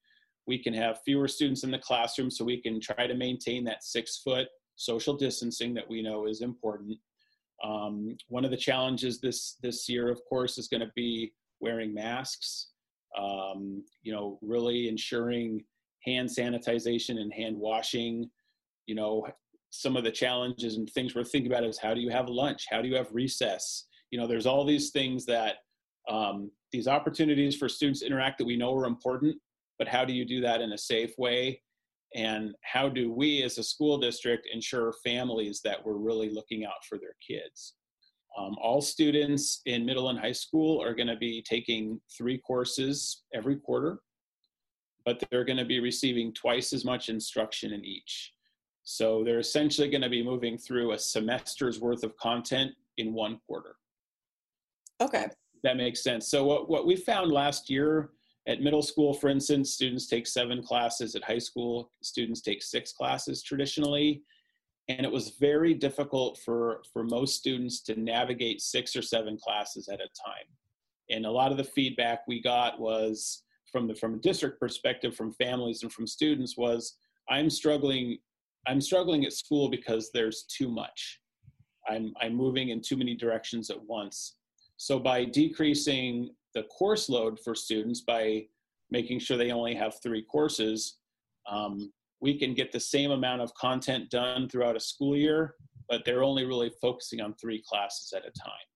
We 0.48 0.58
can 0.58 0.72
have 0.72 1.02
fewer 1.04 1.28
students 1.28 1.62
in 1.62 1.70
the 1.70 1.78
classroom 1.78 2.30
so 2.30 2.42
we 2.44 2.60
can 2.60 2.80
try 2.80 3.06
to 3.06 3.14
maintain 3.14 3.64
that 3.64 3.84
six 3.84 4.22
foot 4.24 4.48
social 4.76 5.14
distancing 5.14 5.74
that 5.74 5.88
we 5.88 6.00
know 6.02 6.26
is 6.26 6.40
important. 6.40 6.96
Um, 7.62 8.16
one 8.28 8.44
of 8.46 8.50
the 8.50 8.56
challenges 8.56 9.20
this 9.20 9.56
this 9.62 9.88
year, 9.88 10.08
of 10.08 10.20
course, 10.28 10.56
is 10.56 10.66
going 10.66 10.80
to 10.80 10.92
be 10.96 11.32
wearing 11.60 11.92
masks. 11.92 12.70
Um, 13.16 13.84
you 14.02 14.12
know, 14.12 14.38
really 14.42 14.88
ensuring 14.88 15.64
hand 16.04 16.28
sanitization 16.28 17.20
and 17.20 17.32
hand 17.32 17.56
washing. 17.56 18.30
You 18.86 18.94
know, 18.94 19.26
some 19.70 19.96
of 19.96 20.04
the 20.04 20.10
challenges 20.10 20.76
and 20.76 20.88
things 20.88 21.14
we're 21.14 21.24
thinking 21.24 21.52
about 21.52 21.64
is 21.64 21.78
how 21.78 21.92
do 21.92 22.00
you 22.00 22.10
have 22.10 22.28
lunch? 22.28 22.66
How 22.70 22.80
do 22.80 22.88
you 22.88 22.96
have 22.96 23.08
recess? 23.12 23.86
You 24.10 24.18
know, 24.18 24.26
there's 24.26 24.46
all 24.46 24.64
these 24.64 24.90
things 24.90 25.26
that 25.26 25.56
um, 26.08 26.50
these 26.72 26.88
opportunities 26.88 27.54
for 27.54 27.68
students 27.68 28.00
to 28.00 28.06
interact 28.06 28.38
that 28.38 28.46
we 28.46 28.56
know 28.56 28.74
are 28.74 28.86
important, 28.86 29.36
but 29.78 29.88
how 29.88 30.04
do 30.04 30.12
you 30.12 30.24
do 30.24 30.40
that 30.40 30.60
in 30.60 30.72
a 30.72 30.78
safe 30.78 31.12
way? 31.18 31.60
And 32.14 32.54
how 32.62 32.88
do 32.88 33.12
we 33.12 33.42
as 33.42 33.58
a 33.58 33.62
school 33.62 33.98
district 33.98 34.48
ensure 34.52 34.94
families 35.04 35.60
that 35.64 35.84
we're 35.84 35.98
really 35.98 36.30
looking 36.30 36.64
out 36.64 36.84
for 36.88 36.98
their 36.98 37.14
kids? 37.26 37.74
Um, 38.36 38.56
all 38.62 38.80
students 38.80 39.60
in 39.66 39.84
middle 39.84 40.10
and 40.10 40.18
high 40.18 40.32
school 40.32 40.82
are 40.82 40.94
going 40.94 41.08
to 41.08 41.16
be 41.16 41.42
taking 41.42 42.00
three 42.16 42.38
courses 42.38 43.24
every 43.34 43.56
quarter, 43.56 43.98
but 45.04 45.22
they're 45.30 45.44
going 45.44 45.58
to 45.58 45.64
be 45.64 45.80
receiving 45.80 46.32
twice 46.32 46.72
as 46.72 46.84
much 46.84 47.08
instruction 47.08 47.72
in 47.72 47.84
each. 47.84 48.32
So 48.84 49.22
they're 49.22 49.40
essentially 49.40 49.90
going 49.90 50.02
to 50.02 50.08
be 50.08 50.22
moving 50.22 50.56
through 50.56 50.92
a 50.92 50.98
semester's 50.98 51.80
worth 51.80 52.04
of 52.04 52.16
content 52.16 52.72
in 52.96 53.12
one 53.12 53.38
quarter. 53.46 53.76
Okay. 55.00 55.26
That 55.62 55.76
makes 55.76 56.02
sense. 56.02 56.30
So 56.30 56.44
what, 56.44 56.70
what 56.70 56.86
we 56.86 56.96
found 56.96 57.32
last 57.32 57.68
year 57.68 58.10
at 58.48 58.62
middle 58.62 58.82
school, 58.82 59.12
for 59.12 59.28
instance, 59.28 59.72
students 59.72 60.06
take 60.06 60.26
seven 60.26 60.62
classes. 60.62 61.14
At 61.14 61.22
high 61.22 61.38
school, 61.38 61.92
students 62.02 62.40
take 62.40 62.62
six 62.62 62.92
classes 62.92 63.42
traditionally. 63.42 64.22
And 64.88 65.04
it 65.04 65.12
was 65.12 65.36
very 65.38 65.74
difficult 65.74 66.38
for, 66.38 66.82
for 66.90 67.04
most 67.04 67.36
students 67.36 67.82
to 67.82 68.00
navigate 68.00 68.62
six 68.62 68.96
or 68.96 69.02
seven 69.02 69.36
classes 69.36 69.88
at 69.88 70.00
a 70.00 70.08
time. 70.24 70.48
And 71.10 71.26
a 71.26 71.30
lot 71.30 71.50
of 71.50 71.58
the 71.58 71.64
feedback 71.64 72.20
we 72.26 72.40
got 72.40 72.80
was 72.80 73.42
from 73.70 73.86
the 73.86 73.94
from 73.94 74.14
a 74.14 74.18
district 74.18 74.58
perspective, 74.58 75.14
from 75.14 75.34
families 75.34 75.82
and 75.82 75.92
from 75.92 76.06
students, 76.06 76.56
was 76.56 76.96
I'm 77.28 77.50
struggling, 77.50 78.16
I'm 78.66 78.80
struggling 78.80 79.26
at 79.26 79.34
school 79.34 79.68
because 79.68 80.10
there's 80.12 80.44
too 80.44 80.70
much. 80.70 81.20
I'm 81.86 82.14
I'm 82.20 82.34
moving 82.34 82.70
in 82.70 82.80
too 82.80 82.96
many 82.96 83.14
directions 83.14 83.68
at 83.68 83.82
once. 83.82 84.36
So 84.78 84.98
by 84.98 85.24
decreasing 85.24 86.30
the 86.54 86.64
course 86.64 87.08
load 87.08 87.38
for 87.38 87.54
students 87.54 88.00
by 88.00 88.46
making 88.90 89.18
sure 89.18 89.36
they 89.36 89.52
only 89.52 89.74
have 89.74 90.00
three 90.02 90.22
courses, 90.22 90.98
um, 91.48 91.92
we 92.20 92.38
can 92.38 92.54
get 92.54 92.72
the 92.72 92.80
same 92.80 93.10
amount 93.10 93.42
of 93.42 93.54
content 93.54 94.10
done 94.10 94.48
throughout 94.48 94.76
a 94.76 94.80
school 94.80 95.16
year, 95.16 95.54
but 95.88 96.04
they're 96.04 96.24
only 96.24 96.44
really 96.44 96.70
focusing 96.80 97.20
on 97.20 97.34
three 97.34 97.62
classes 97.66 98.12
at 98.12 98.22
a 98.26 98.30
time. 98.38 98.68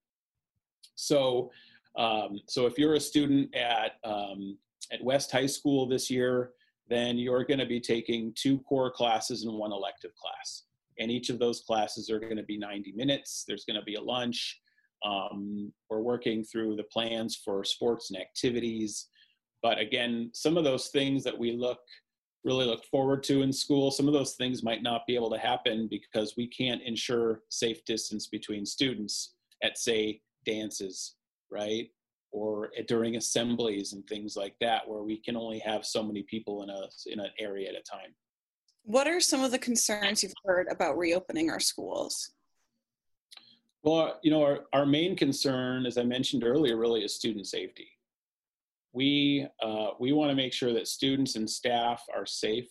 So, 0.94 1.50
um, 1.96 2.40
so 2.48 2.66
if 2.66 2.78
you're 2.78 2.94
a 2.94 3.00
student 3.00 3.54
at 3.54 3.92
um, 4.04 4.56
at 4.92 5.02
West 5.02 5.30
High 5.30 5.46
School 5.46 5.86
this 5.86 6.10
year, 6.10 6.52
then 6.88 7.18
you're 7.18 7.44
going 7.44 7.58
to 7.58 7.66
be 7.66 7.80
taking 7.80 8.32
two 8.34 8.58
core 8.60 8.90
classes 8.90 9.44
and 9.44 9.54
one 9.54 9.72
elective 9.72 10.12
class. 10.14 10.64
And 10.98 11.10
each 11.10 11.30
of 11.30 11.38
those 11.38 11.60
classes 11.60 12.10
are 12.10 12.20
going 12.20 12.36
to 12.36 12.42
be 12.42 12.58
90 12.58 12.92
minutes. 12.92 13.44
There's 13.48 13.64
going 13.64 13.78
to 13.78 13.84
be 13.84 13.94
a 13.94 14.00
lunch. 14.00 14.60
Um, 15.04 15.72
we're 15.90 16.00
working 16.00 16.44
through 16.44 16.76
the 16.76 16.84
plans 16.84 17.40
for 17.44 17.64
sports 17.64 18.10
and 18.10 18.20
activities. 18.20 19.08
But 19.62 19.78
again, 19.78 20.30
some 20.32 20.56
of 20.56 20.64
those 20.64 20.88
things 20.88 21.24
that 21.24 21.38
we 21.38 21.52
look 21.52 21.78
really 22.44 22.66
look 22.66 22.84
forward 22.84 23.22
to 23.22 23.42
in 23.42 23.52
school, 23.52 23.90
some 23.90 24.08
of 24.08 24.14
those 24.14 24.34
things 24.34 24.64
might 24.64 24.82
not 24.82 25.06
be 25.06 25.14
able 25.14 25.30
to 25.30 25.38
happen 25.38 25.88
because 25.88 26.34
we 26.36 26.48
can't 26.48 26.82
ensure 26.82 27.42
safe 27.48 27.84
distance 27.84 28.26
between 28.26 28.66
students 28.66 29.34
at, 29.62 29.78
say, 29.78 30.20
dances, 30.44 31.14
right? 31.50 31.88
Or 32.32 32.70
during 32.88 33.16
assemblies 33.16 33.92
and 33.92 34.04
things 34.06 34.36
like 34.36 34.56
that, 34.60 34.88
where 34.88 35.02
we 35.02 35.18
can 35.18 35.36
only 35.36 35.60
have 35.60 35.86
so 35.86 36.02
many 36.02 36.24
people 36.24 36.62
in 36.64 36.70
a 36.70 36.88
in 37.06 37.20
an 37.20 37.30
area 37.38 37.68
at 37.68 37.76
a 37.76 37.82
time. 37.82 38.14
What 38.84 39.06
are 39.06 39.20
some 39.20 39.44
of 39.44 39.52
the 39.52 39.58
concerns 39.58 40.22
you've 40.22 40.32
heard 40.44 40.66
about 40.70 40.98
reopening 40.98 41.50
our 41.50 41.60
schools? 41.60 42.32
Well, 43.84 44.20
you 44.22 44.30
know, 44.30 44.42
our, 44.42 44.60
our 44.72 44.86
main 44.86 45.16
concern, 45.16 45.86
as 45.86 45.98
I 45.98 46.04
mentioned 46.04 46.44
earlier, 46.44 46.76
really 46.76 47.02
is 47.02 47.14
student 47.14 47.46
safety. 47.46 47.88
We, 48.92 49.46
uh, 49.62 49.90
we 49.98 50.12
want 50.12 50.30
to 50.30 50.36
make 50.36 50.52
sure 50.52 50.72
that 50.72 50.86
students 50.86 51.34
and 51.34 51.48
staff 51.48 52.02
are 52.14 52.26
safe. 52.26 52.68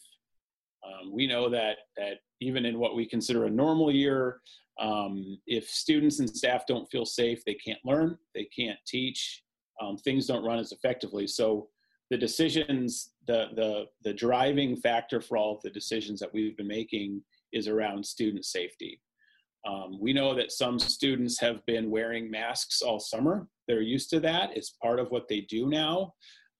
Um, 0.86 1.12
we 1.14 1.28
know 1.28 1.50
that, 1.50 1.78
that 1.98 2.20
even 2.40 2.66
in 2.66 2.80
what 2.80 2.96
we 2.96 3.06
consider 3.06 3.46
a 3.46 3.50
normal 3.50 3.92
year, 3.92 4.40
um, 4.80 5.38
if 5.48 5.70
students 5.70 6.20
and 6.20 6.30
staff 6.30 6.66
don't 6.66 6.90
feel 6.90 7.06
safe, 7.06 7.44
they 7.46 7.56
can't 7.56 7.80
learn, 7.84 8.18
they 8.34 8.46
can't 8.46 8.80
teach, 8.88 9.44
um, 9.82 9.98
things 9.98 10.28
don't 10.28 10.46
run 10.46 10.60
as 10.60 10.72
effectively. 10.72 11.28
So 11.28 11.68
the 12.10 12.18
decisions, 12.18 13.12
the, 13.28 13.48
the, 13.56 13.86
the 14.04 14.14
driving 14.14 14.78
factor 14.78 15.22
for 15.22 15.38
all 15.38 15.56
of 15.56 15.62
the 15.62 15.70
decisions 15.70 16.20
that 16.20 16.34
we've 16.34 16.58
been 16.58 16.68
making 16.68 17.22
is 17.52 17.68
around 17.68 18.06
student 18.06 18.46
safety. 18.46 19.02
Um, 19.68 20.00
we 20.00 20.14
know 20.14 20.34
that 20.34 20.52
some 20.52 20.80
students 20.80 21.40
have 21.40 21.64
been 21.66 21.92
wearing 21.92 22.32
masks 22.32 22.82
all 22.82 23.00
summer. 23.00 23.48
They're 23.68 23.82
used 23.82 24.10
to 24.12 24.20
that. 24.22 24.56
It's 24.56 24.72
part 24.82 25.00
of 25.00 25.12
what 25.12 25.28
they 25.28 25.42
do 25.42 25.70
now. 25.70 26.14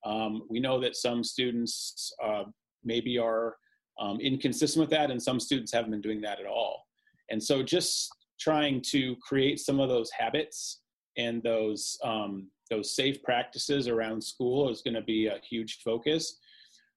Um, 0.06 0.44
we 0.50 0.60
know 0.60 0.80
that 0.82 0.96
some 0.96 1.24
students 1.24 2.14
uh, 2.24 2.44
maybe 2.84 3.18
are 3.18 3.58
um, 4.00 4.20
inconsistent 4.20 4.82
with 4.82 4.90
that, 4.92 5.12
and 5.12 5.22
some 5.22 5.40
students 5.40 5.72
haven't 5.72 5.92
been 5.92 6.02
doing 6.02 6.22
that 6.22 6.40
at 6.40 6.46
all. 6.46 6.86
And 7.30 7.42
so, 7.42 7.64
just 7.64 8.10
trying 8.40 8.82
to 8.82 9.16
create 9.22 9.60
some 9.60 9.80
of 9.80 9.90
those 9.90 10.10
habits 10.12 10.82
and 11.18 11.42
those 11.44 11.98
um, 12.04 12.50
those 12.70 12.96
safe 12.96 13.22
practices 13.24 13.88
around 13.88 14.24
school 14.24 14.70
is 14.70 14.82
going 14.82 14.94
to 14.96 15.02
be 15.02 15.28
a 15.28 15.40
huge 15.48 15.80
focus. 15.84 16.38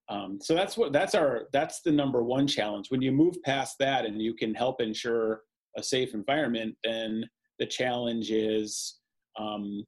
Um, 0.09 0.39
so 0.41 0.55
that's 0.55 0.77
what 0.77 0.93
that's 0.93 1.15
our 1.15 1.49
that's 1.53 1.81
the 1.81 1.91
number 1.91 2.23
one 2.23 2.47
challenge. 2.47 2.91
When 2.91 3.03
you 3.03 3.13
move 3.13 3.37
past 3.43 3.77
that, 3.81 4.05
and 4.05 4.21
you 4.21 4.35
can 4.35 4.55
help 4.55 4.81
ensure 4.81 5.43
a 5.77 5.83
safe 5.83 6.15
environment, 6.15 6.77
then 6.85 7.25
the 7.59 7.67
challenge 7.67 8.31
is 8.31 8.99
um, 9.39 9.85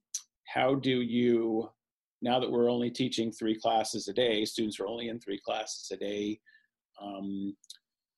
how 0.46 0.74
do 0.74 1.02
you, 1.02 1.68
now 2.22 2.38
that 2.40 2.50
we're 2.50 2.70
only 2.70 2.90
teaching 2.90 3.30
three 3.30 3.58
classes 3.58 4.08
a 4.08 4.12
day, 4.12 4.44
students 4.44 4.80
are 4.80 4.86
only 4.86 5.08
in 5.08 5.20
three 5.20 5.40
classes 5.44 5.88
a 5.92 5.96
day, 5.96 6.40
um, 7.02 7.54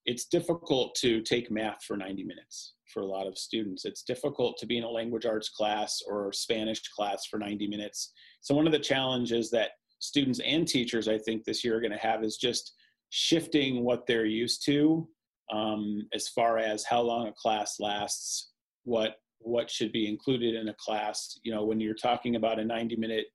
it's 0.05 0.27
difficult 0.27 0.95
to 0.95 1.21
take 1.21 1.51
math 1.51 1.85
for 1.85 1.97
90 1.97 2.25
minutes 2.25 2.75
for 2.93 3.01
a 3.01 3.07
lot 3.07 3.27
of 3.27 3.37
students. 3.37 3.85
It's 3.85 4.03
difficult 4.03 4.57
to 4.59 4.67
be 4.67 4.79
in 4.79 4.85
a 4.85 4.89
language 4.89 5.27
arts 5.27 5.51
class 5.51 6.01
or 6.09 6.33
Spanish 6.33 6.81
class 6.89 7.27
for 7.27 7.39
90 7.39 7.67
minutes. 7.67 8.13
So, 8.41 8.55
one 8.55 8.67
of 8.67 8.73
the 8.73 8.79
challenges 8.79 9.51
that 9.51 9.73
students 9.99 10.41
and 10.41 10.67
teachers, 10.67 11.09
I 11.09 11.19
think, 11.19 11.45
this 11.45 11.63
year 11.63 11.77
are 11.77 11.81
going 11.81 11.93
to 11.93 11.99
have 11.99 12.25
is 12.25 12.39
just 12.39 12.73
shifting 13.11 13.85
what 13.85 14.07
they're 14.07 14.25
used 14.25 14.65
to 14.67 15.07
um, 15.53 16.07
as 16.13 16.29
far 16.29 16.59
as 16.59 16.85
how 16.85 17.01
long 17.01 17.29
a 17.29 17.33
class 17.33 17.77
lasts, 17.81 18.51
what 18.85 19.17
what 19.41 19.71
should 19.71 19.93
be 19.93 20.09
included 20.09 20.55
in 20.57 20.69
a 20.69 20.75
class. 20.75 21.39
You 21.43 21.55
know, 21.55 21.65
when 21.65 21.79
you're 21.79 21.95
talking 21.95 22.37
about 22.37 22.59
a 22.59 22.65
90 22.65 22.97
minute 22.97 23.27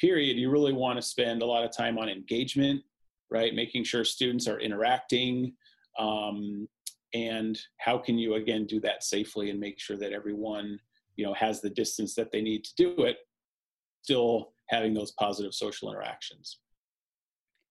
period, 0.00 0.38
you 0.38 0.50
really 0.50 0.72
want 0.72 0.96
to 0.96 1.02
spend 1.02 1.42
a 1.42 1.46
lot 1.46 1.64
of 1.64 1.76
time 1.76 1.98
on 1.98 2.08
engagement, 2.08 2.82
right? 3.30 3.54
Making 3.54 3.84
sure 3.84 4.04
students 4.04 4.48
are 4.48 4.58
interacting. 4.58 5.52
Um, 5.98 6.66
and 7.14 7.58
how 7.78 7.98
can 7.98 8.18
you 8.18 8.34
again 8.34 8.66
do 8.66 8.80
that 8.80 9.02
safely 9.02 9.50
and 9.50 9.58
make 9.58 9.80
sure 9.80 9.96
that 9.96 10.12
everyone 10.12 10.78
you 11.16 11.24
know 11.24 11.34
has 11.34 11.60
the 11.60 11.70
distance 11.70 12.14
that 12.14 12.30
they 12.30 12.40
need 12.40 12.64
to 12.64 12.74
do 12.76 13.04
it 13.04 13.18
still 14.02 14.52
having 14.68 14.94
those 14.94 15.12
positive 15.12 15.52
social 15.52 15.90
interactions 15.90 16.58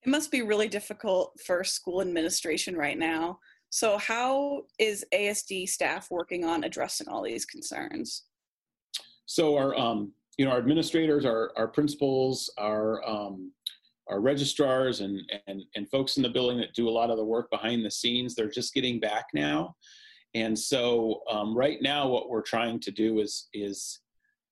it 0.04 0.10
must 0.10 0.32
be 0.32 0.42
really 0.42 0.68
difficult 0.68 1.34
for 1.46 1.64
school 1.64 2.02
administration 2.02 2.76
right 2.76 2.98
now 2.98 3.40
so, 3.70 3.98
how 3.98 4.64
is 4.80 5.06
ASD 5.14 5.70
staff 5.70 6.10
working 6.10 6.44
on 6.44 6.64
addressing 6.64 7.08
all 7.08 7.24
these 7.24 7.46
concerns? 7.46 8.24
So, 9.26 9.56
our 9.56 9.78
um, 9.78 10.14
you 10.40 10.46
know, 10.46 10.52
our 10.52 10.58
administrators, 10.58 11.26
our, 11.26 11.52
our 11.58 11.68
principals, 11.68 12.50
our, 12.58 13.06
um, 13.06 13.52
our 14.08 14.22
registrars 14.22 15.02
and, 15.02 15.20
and, 15.48 15.64
and 15.76 15.90
folks 15.90 16.16
in 16.16 16.24
the 16.24 16.30
building 16.30 16.58
that 16.60 16.74
do 16.74 16.88
a 16.88 16.90
lot 16.90 17.10
of 17.10 17.18
the 17.18 17.26
work 17.26 17.52
behind 17.52 17.84
the 17.84 17.92
scenes, 17.92 18.36
they're 18.36 18.50
just 18.50 18.74
getting 18.74 19.02
back 19.02 19.26
now. 19.34 19.76
And 20.36 20.58
so 20.58 21.24
um, 21.30 21.54
right 21.54 21.80
now 21.82 22.08
what 22.08 22.30
we're 22.30 22.42
trying 22.42 22.80
to 22.80 22.90
do 22.90 23.20
is, 23.20 23.50
is, 23.54 24.00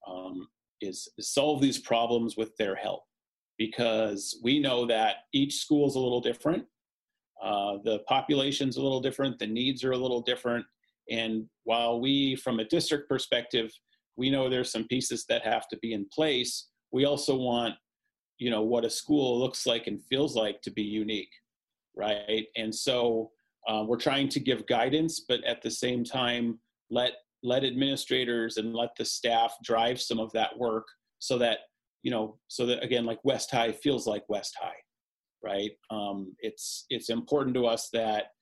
um, 0.06 0.46
is 0.82 1.08
solve 1.18 1.62
these 1.62 1.78
problems 1.78 2.36
with 2.36 2.54
their 2.58 2.74
help 2.74 3.04
because 3.56 4.38
we 4.44 4.60
know 4.60 4.84
that 4.84 5.16
each 5.32 5.56
school 5.56 5.88
is 5.88 5.94
a 5.94 6.00
little 6.00 6.20
different. 6.20 6.66
Uh, 7.42 7.78
the 7.84 8.00
population's 8.08 8.76
a 8.76 8.82
little 8.82 9.00
different, 9.00 9.38
the 9.38 9.46
needs 9.46 9.84
are 9.84 9.92
a 9.92 9.96
little 9.96 10.20
different. 10.20 10.64
And 11.10 11.46
while 11.64 12.00
we, 12.00 12.36
from 12.36 12.60
a 12.60 12.64
district 12.64 13.08
perspective, 13.08 13.70
we 14.16 14.30
know 14.30 14.48
there's 14.48 14.72
some 14.72 14.86
pieces 14.88 15.24
that 15.28 15.44
have 15.44 15.68
to 15.68 15.78
be 15.78 15.92
in 15.92 16.06
place, 16.12 16.68
we 16.90 17.04
also 17.04 17.36
want, 17.36 17.74
you 18.38 18.50
know, 18.50 18.62
what 18.62 18.84
a 18.84 18.90
school 18.90 19.38
looks 19.38 19.66
like 19.66 19.86
and 19.86 20.02
feels 20.04 20.34
like 20.34 20.60
to 20.62 20.70
be 20.70 20.82
unique, 20.82 21.32
right? 21.96 22.46
And 22.56 22.74
so 22.74 23.30
uh, 23.66 23.84
we're 23.86 23.98
trying 23.98 24.28
to 24.30 24.40
give 24.40 24.66
guidance, 24.66 25.24
but 25.28 25.44
at 25.44 25.62
the 25.62 25.70
same 25.70 26.04
time, 26.04 26.58
let 26.90 27.12
let 27.44 27.64
administrators 27.64 28.56
and 28.56 28.74
let 28.74 28.90
the 28.96 29.04
staff 29.04 29.54
drive 29.62 30.00
some 30.00 30.18
of 30.18 30.32
that 30.32 30.58
work 30.58 30.88
so 31.20 31.38
that 31.38 31.58
you 32.02 32.10
know 32.10 32.36
so 32.48 32.66
that 32.66 32.82
again 32.82 33.04
like 33.04 33.20
west 33.24 33.50
high 33.50 33.70
feels 33.70 34.06
like 34.06 34.24
west 34.28 34.56
high 34.60 34.74
right 35.42 35.72
um, 35.90 36.34
it's 36.40 36.86
it's 36.90 37.10
important 37.10 37.54
to 37.54 37.66
us 37.66 37.88
that 37.92 38.32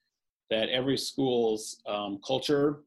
that 0.50 0.69
every 0.69 0.97
school's 0.97 1.83
um, 1.88 2.19
culture 2.26 2.81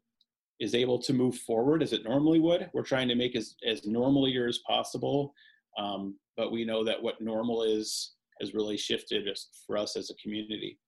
is 0.60 0.76
able 0.76 1.00
to 1.00 1.14
move 1.14 1.38
forward 1.38 1.82
as 1.82 1.94
it 1.94 2.04
normally 2.04 2.40
would. 2.40 2.70
We're 2.74 2.84
trying 2.84 3.08
to 3.08 3.16
make 3.16 3.36
as, 3.36 3.56
as 3.66 3.86
normal 3.86 4.28
year 4.28 4.48
as 4.48 4.60
possible, 4.68 5.34
um, 5.78 6.18
but 6.36 6.52
we 6.52 6.66
know 6.66 6.84
that 6.84 7.02
what 7.02 7.22
normal 7.22 7.64
is 7.64 8.14
has 8.42 8.54
really 8.54 8.78
shifted 8.78 9.28
for 9.66 9.78
us 9.78 9.98
as 9.98 10.10
a 10.10 10.16
community. 10.16 10.80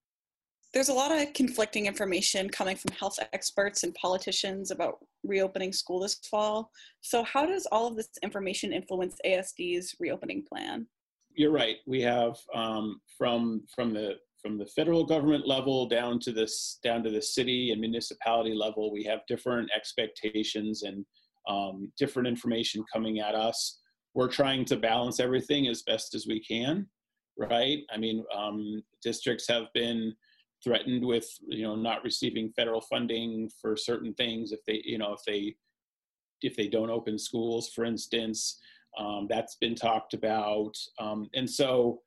There's 0.73 0.87
a 0.87 0.93
lot 0.93 1.11
of 1.11 1.33
conflicting 1.33 1.85
information 1.85 2.49
coming 2.49 2.77
from 2.77 2.93
health 2.93 3.19
experts 3.33 3.83
and 3.83 3.93
politicians 3.95 4.71
about 4.71 4.99
reopening 5.25 5.73
school 5.73 5.99
this 5.99 6.15
fall. 6.29 6.71
So, 7.01 7.23
how 7.23 7.45
does 7.45 7.67
all 7.73 7.87
of 7.87 7.97
this 7.97 8.07
information 8.23 8.71
influence 8.71 9.17
ASD's 9.25 9.95
reopening 9.99 10.45
plan? 10.47 10.87
You're 11.35 11.51
right. 11.51 11.77
We 11.85 12.01
have 12.01 12.37
um, 12.53 13.01
from 13.17 13.63
from 13.73 13.93
the 13.93 14.15
from 14.41 14.57
the 14.57 14.65
federal 14.65 15.05
government 15.05 15.47
level 15.47 15.87
down 15.87 16.19
to 16.19 16.31
this 16.31 16.79
down 16.83 17.03
to 17.03 17.11
the 17.11 17.21
city 17.21 17.71
and 17.71 17.79
municipality 17.79 18.55
level 18.55 18.91
we 18.91 19.03
have 19.03 19.19
different 19.27 19.69
expectations 19.75 20.83
and 20.83 21.05
um, 21.47 21.91
different 21.97 22.27
information 22.27 22.83
coming 22.91 23.19
at 23.19 23.35
us. 23.35 23.79
We're 24.13 24.27
trying 24.27 24.65
to 24.65 24.77
balance 24.77 25.19
everything 25.19 25.67
as 25.67 25.83
best 25.83 26.15
as 26.15 26.27
we 26.27 26.43
can 26.43 26.87
right? 27.37 27.79
I 27.93 27.97
mean 27.97 28.23
um, 28.35 28.83
districts 29.03 29.47
have 29.47 29.65
been 29.73 30.13
threatened 30.63 31.05
with 31.05 31.27
you 31.47 31.63
know 31.63 31.75
not 31.75 32.03
receiving 32.03 32.51
federal 32.55 32.81
funding 32.81 33.49
for 33.59 33.75
certain 33.75 34.13
things 34.13 34.51
if 34.51 34.59
they 34.65 34.81
you 34.85 34.97
know 34.97 35.13
if 35.13 35.21
they 35.25 35.55
if 36.41 36.55
they 36.55 36.67
don't 36.67 36.91
open 36.91 37.17
schools 37.17 37.69
for 37.73 37.83
instance 37.83 38.59
um, 38.97 39.27
that's 39.29 39.55
been 39.55 39.75
talked 39.75 40.13
about 40.13 40.75
um, 40.99 41.29
and 41.33 41.49
so 41.49 42.01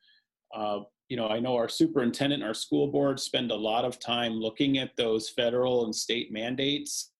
uh, 0.54 0.80
you 1.08 1.16
know, 1.16 1.28
I 1.28 1.38
know 1.38 1.54
our 1.54 1.68
superintendent, 1.68 2.42
our 2.42 2.54
school 2.54 2.88
board 2.88 3.20
spend 3.20 3.50
a 3.50 3.56
lot 3.56 3.84
of 3.84 3.98
time 3.98 4.32
looking 4.32 4.78
at 4.78 4.96
those 4.96 5.28
federal 5.28 5.84
and 5.84 5.94
state 5.94 6.32
mandates 6.32 7.12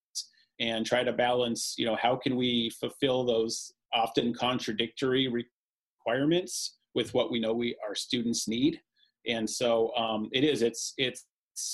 and 0.61 0.87
try 0.87 1.05
to 1.05 1.13
balance, 1.13 1.75
you 1.77 1.85
know, 1.85 1.97
how 1.97 2.17
can 2.17 2.37
we 2.37 2.71
fulfill 2.81 3.25
those 3.25 3.73
often 3.93 4.33
contradictory 4.33 5.29
requirements 5.29 6.79
with 6.95 7.13
what 7.13 7.31
we 7.31 7.39
know 7.39 7.53
we 7.53 7.77
our 7.87 7.95
students 7.95 8.49
need. 8.49 8.81
And 9.27 9.49
so 9.49 9.95
um, 9.97 10.29
it 10.33 10.45
is, 10.45 10.63
it's, 10.63 10.95
it's, 10.97 11.27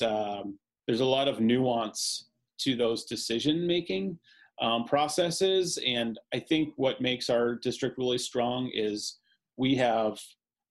um, 0.03 0.59
there's 0.87 1.01
a 1.01 1.05
lot 1.05 1.29
of 1.29 1.41
nuance 1.41 2.31
to 2.59 2.75
those 2.75 3.05
decision 3.05 3.67
making 3.67 4.19
um, 4.61 4.85
processes. 4.85 5.79
And 5.87 6.19
I 6.35 6.39
think 6.39 6.75
what 6.77 7.01
makes 7.01 7.31
our 7.31 7.55
district 7.55 7.99
really 7.99 8.19
strong 8.19 8.71
is 8.75 9.19
we 9.57 9.75
have 9.77 10.19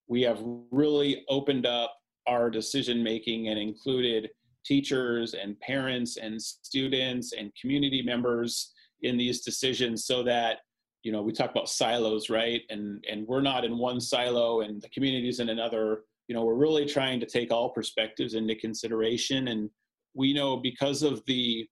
we 0.08 0.22
have 0.24 0.42
really 0.72 1.24
opened 1.30 1.66
up 1.66 1.96
our 2.28 2.50
decision 2.50 3.04
making 3.04 3.50
and 3.50 3.60
included 3.60 4.30
teachers 4.66 5.36
and 5.36 5.60
parents 5.60 6.18
and 6.18 6.42
students 6.42 7.34
and 7.34 7.52
community 7.60 8.02
members 8.02 8.74
in 9.04 9.18
these 9.18 9.42
decisions 9.42 10.06
so 10.06 10.24
that 10.24 10.58
you 11.04 11.12
know 11.12 11.22
we 11.22 11.32
talk 11.32 11.52
about 11.52 11.70
silos 11.70 12.30
right? 12.30 12.62
And 12.70 13.04
and 13.10 13.28
we're 13.28 13.42
not 13.42 13.66
in 13.66 13.78
one 13.78 14.00
silo 14.00 14.62
and 14.62 14.82
the 14.82 14.90
community's 14.90 15.40
in 15.40 15.50
another. 15.50 16.02
You 16.28 16.36
know 16.36 16.44
we're 16.44 16.56
really 16.56 16.86
trying 16.86 17.20
to 17.22 17.26
take 17.26 17.52
all 17.52 17.70
perspectives 17.70 18.34
into 18.36 18.56
consideration. 18.56 19.48
And 19.48 19.70
we 20.14 20.34
know 20.34 20.58
because 20.58 21.02
of 21.02 21.24
the 21.26 21.68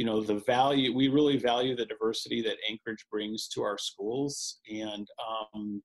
you 0.00 0.06
know 0.06 0.22
the 0.22 0.40
value 0.46 0.94
we 0.94 1.08
really 1.08 1.36
value 1.36 1.76
the 1.76 1.84
diversity 1.84 2.40
that 2.40 2.56
anchorage 2.70 3.04
brings 3.12 3.48
to 3.48 3.62
our 3.62 3.76
schools 3.76 4.60
and 4.72 5.06
um, 5.28 5.82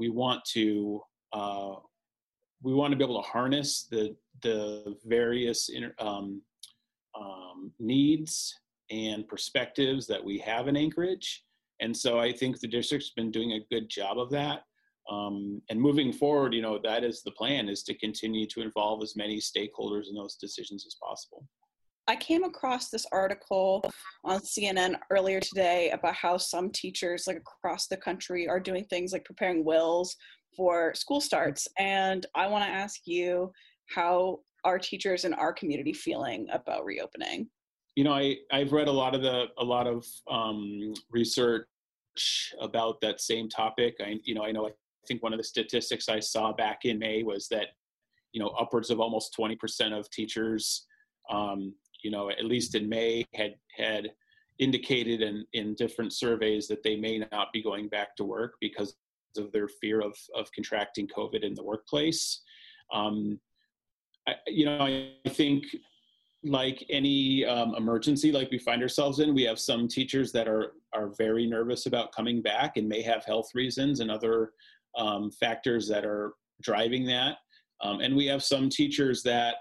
we 0.00 0.08
want 0.08 0.44
to 0.44 1.00
uh, 1.32 1.74
we 2.64 2.74
want 2.74 2.90
to 2.90 2.96
be 2.96 3.04
able 3.04 3.22
to 3.22 3.28
harness 3.28 3.86
the 3.88 4.16
the 4.42 4.96
various 5.04 5.70
um, 6.00 6.42
um, 7.16 7.70
needs 7.78 8.52
and 8.90 9.28
perspectives 9.28 10.08
that 10.08 10.24
we 10.24 10.38
have 10.38 10.66
in 10.66 10.76
Anchorage. 10.76 11.44
And 11.80 11.96
so 11.96 12.18
I 12.18 12.32
think 12.32 12.58
the 12.58 12.66
district's 12.66 13.10
been 13.10 13.30
doing 13.30 13.52
a 13.52 13.66
good 13.70 13.88
job 13.88 14.18
of 14.18 14.28
that. 14.30 14.64
Um, 15.08 15.62
and 15.70 15.80
moving 15.80 16.12
forward, 16.12 16.52
you 16.52 16.62
know, 16.62 16.80
that 16.82 17.04
is 17.04 17.22
the 17.22 17.30
plan 17.30 17.68
is 17.68 17.84
to 17.84 17.94
continue 17.94 18.46
to 18.48 18.60
involve 18.60 19.02
as 19.02 19.16
many 19.16 19.38
stakeholders 19.38 20.08
in 20.08 20.14
those 20.16 20.36
decisions 20.36 20.84
as 20.86 20.96
possible. 21.02 21.46
I 22.08 22.16
came 22.16 22.42
across 22.42 22.88
this 22.88 23.06
article 23.12 23.84
on 24.24 24.40
CNN 24.40 24.96
earlier 25.10 25.40
today 25.40 25.90
about 25.90 26.14
how 26.14 26.36
some 26.36 26.70
teachers 26.70 27.24
like 27.26 27.36
across 27.36 27.86
the 27.86 27.96
country 27.96 28.48
are 28.48 28.58
doing 28.58 28.84
things 28.84 29.12
like 29.12 29.24
preparing 29.24 29.64
wills 29.64 30.16
for 30.56 30.94
school 30.94 31.20
starts. 31.20 31.68
And 31.78 32.26
I 32.34 32.48
want 32.48 32.64
to 32.64 32.70
ask 32.70 33.02
you 33.04 33.52
how 33.94 34.40
are 34.64 34.78
teachers 34.78 35.24
in 35.24 35.34
our 35.34 35.52
community 35.52 35.92
feeling 35.92 36.48
about 36.52 36.84
reopening? 36.84 37.48
You 37.94 38.04
know, 38.04 38.12
I, 38.12 38.36
I've 38.50 38.72
read 38.72 38.88
a 38.88 38.92
lot 38.92 39.14
of 39.14 39.22
the 39.22 39.46
a 39.58 39.64
lot 39.64 39.86
of 39.86 40.04
um, 40.30 40.94
research 41.10 41.66
about 42.60 43.00
that 43.00 43.20
same 43.20 43.48
topic. 43.48 43.96
I 44.00 44.18
you 44.24 44.34
know 44.34 44.44
I 44.44 44.50
know 44.50 44.66
I 44.66 44.70
think 45.06 45.22
one 45.22 45.32
of 45.32 45.38
the 45.38 45.44
statistics 45.44 46.08
I 46.08 46.20
saw 46.20 46.52
back 46.52 46.84
in 46.84 46.98
May 46.98 47.22
was 47.22 47.48
that 47.48 47.68
you 48.32 48.40
know 48.40 48.48
upwards 48.48 48.90
of 48.90 48.98
almost 48.98 49.36
20% 49.38 49.98
of 49.98 50.10
teachers 50.10 50.86
um, 51.30 51.74
you 52.02 52.10
know 52.10 52.30
at 52.30 52.44
least 52.44 52.74
in 52.74 52.88
May 52.88 53.24
had 53.34 53.54
had 53.76 54.12
indicated 54.58 55.22
in 55.22 55.44
in 55.52 55.74
different 55.74 56.12
surveys 56.12 56.68
that 56.68 56.82
they 56.82 56.96
may 56.96 57.18
not 57.32 57.52
be 57.52 57.62
going 57.62 57.88
back 57.88 58.16
to 58.16 58.24
work 58.24 58.54
because 58.60 58.96
of 59.36 59.50
their 59.52 59.68
fear 59.68 60.00
of, 60.00 60.14
of 60.34 60.52
contracting 60.52 61.08
COVID 61.08 61.42
in 61.42 61.54
the 61.54 61.62
workplace. 61.62 62.42
Um, 62.92 63.40
I, 64.28 64.34
you 64.46 64.66
know, 64.66 64.78
I 64.80 65.30
think 65.30 65.64
like 66.44 66.84
any 66.90 67.44
um, 67.44 67.74
emergency 67.76 68.32
like 68.32 68.50
we 68.50 68.58
find 68.58 68.82
ourselves 68.82 69.20
in, 69.20 69.34
we 69.34 69.44
have 69.44 69.58
some 69.58 69.88
teachers 69.88 70.32
that 70.32 70.48
are 70.48 70.72
are 70.92 71.08
very 71.16 71.46
nervous 71.46 71.86
about 71.86 72.12
coming 72.12 72.42
back 72.42 72.76
and 72.76 72.88
may 72.88 73.02
have 73.02 73.24
health 73.24 73.54
reasons 73.54 74.00
and 74.00 74.10
other 74.10 74.52
um, 74.96 75.30
factors 75.30 75.88
that 75.88 76.04
are 76.04 76.34
driving 76.60 77.04
that. 77.06 77.38
Um, 77.80 78.00
and 78.00 78.14
we 78.14 78.26
have 78.26 78.42
some 78.42 78.68
teachers 78.68 79.22
that 79.22 79.56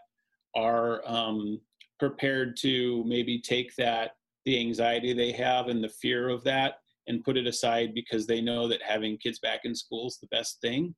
are 0.56 1.02
um, 1.06 1.60
prepared 2.02 2.58
to 2.58 3.04
maybe 3.06 3.40
take 3.40 3.76
that 3.76 4.14
the 4.46 4.60
anxiety 4.60 5.14
they 5.14 5.32
have 5.32 5.68
and 5.68 5.84
the 5.84 5.96
fear 6.02 6.30
of 6.30 6.44
that 6.44 6.78
and 7.06 7.24
put 7.24 7.38
it 7.38 7.46
aside 7.46 7.94
because 7.94 8.26
they 8.26 8.42
know 8.42 8.68
that 8.68 8.82
having 8.82 9.20
kids 9.20 9.38
back 9.38 9.60
in 9.66 9.76
school 9.76 10.08
is 10.08 10.18
the 10.20 10.36
best 10.36 10.60
thing. 10.62 10.96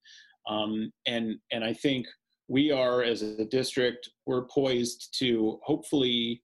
Um, 0.47 0.93
and 1.05 1.35
and 1.51 1.61
I 1.61 1.73
think 1.73 2.07
we 2.47 2.71
are 2.71 3.03
as 3.03 3.21
a 3.21 3.43
district 3.43 4.09
we're 4.25 4.45
poised 4.45 5.13
to 5.19 5.59
hopefully 5.63 6.41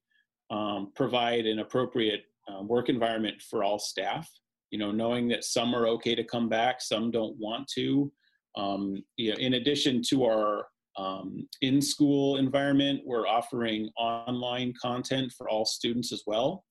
um, 0.50 0.92
provide 0.94 1.46
an 1.46 1.60
appropriate 1.60 2.24
uh, 2.46 2.62
work 2.62 2.90
environment 2.90 3.40
for 3.48 3.64
all 3.64 3.78
staff. 3.78 4.28
You 4.70 4.78
know, 4.78 4.92
knowing 4.92 5.26
that 5.28 5.44
some 5.44 5.74
are 5.74 5.86
okay 5.86 6.14
to 6.14 6.24
come 6.24 6.50
back, 6.50 6.82
some 6.82 7.10
don't 7.10 7.36
want 7.38 7.66
to. 7.76 8.12
Um, 8.58 9.02
you 9.16 9.30
know, 9.30 9.38
in 9.38 9.54
addition 9.54 10.02
to 10.10 10.24
our 10.26 10.66
um, 11.00 11.48
in-school 11.62 12.36
environment, 12.36 13.00
we're 13.06 13.26
offering 13.26 13.88
online 13.98 14.72
content 14.80 15.32
for 15.36 15.48
all 15.48 15.64
students 15.64 16.12
as 16.12 16.22
well. 16.26 16.64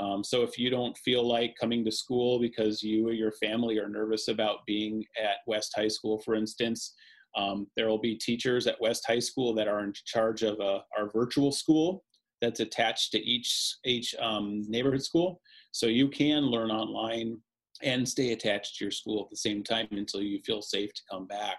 Um, 0.00 0.24
so 0.24 0.42
if 0.42 0.58
you 0.58 0.70
don't 0.70 0.96
feel 0.98 1.26
like 1.26 1.54
coming 1.60 1.84
to 1.84 1.92
school 1.92 2.40
because 2.40 2.82
you 2.82 3.08
or 3.08 3.12
your 3.12 3.32
family 3.32 3.78
are 3.78 3.88
nervous 3.88 4.28
about 4.28 4.66
being 4.66 5.04
at 5.22 5.36
West 5.46 5.72
High 5.76 5.88
School, 5.88 6.20
for 6.24 6.34
instance, 6.34 6.94
um, 7.36 7.66
there 7.76 7.88
will 7.88 7.98
be 7.98 8.16
teachers 8.16 8.66
at 8.66 8.80
West 8.80 9.04
High 9.06 9.20
School 9.20 9.54
that 9.54 9.68
are 9.68 9.84
in 9.84 9.92
charge 10.04 10.42
of 10.42 10.60
uh, 10.60 10.80
our 10.96 11.10
virtual 11.12 11.52
school 11.52 12.04
that's 12.40 12.60
attached 12.60 13.12
to 13.12 13.18
each 13.18 13.76
each 13.84 14.14
um, 14.20 14.62
neighborhood 14.68 15.02
school. 15.02 15.40
So 15.72 15.86
you 15.86 16.08
can 16.08 16.42
learn 16.42 16.70
online 16.70 17.38
and 17.82 18.08
stay 18.08 18.32
attached 18.32 18.76
to 18.76 18.84
your 18.84 18.92
school 18.92 19.24
at 19.24 19.30
the 19.30 19.36
same 19.36 19.62
time 19.62 19.88
until 19.92 20.22
you 20.22 20.40
feel 20.44 20.62
safe 20.62 20.92
to 20.94 21.02
come 21.10 21.26
back. 21.26 21.58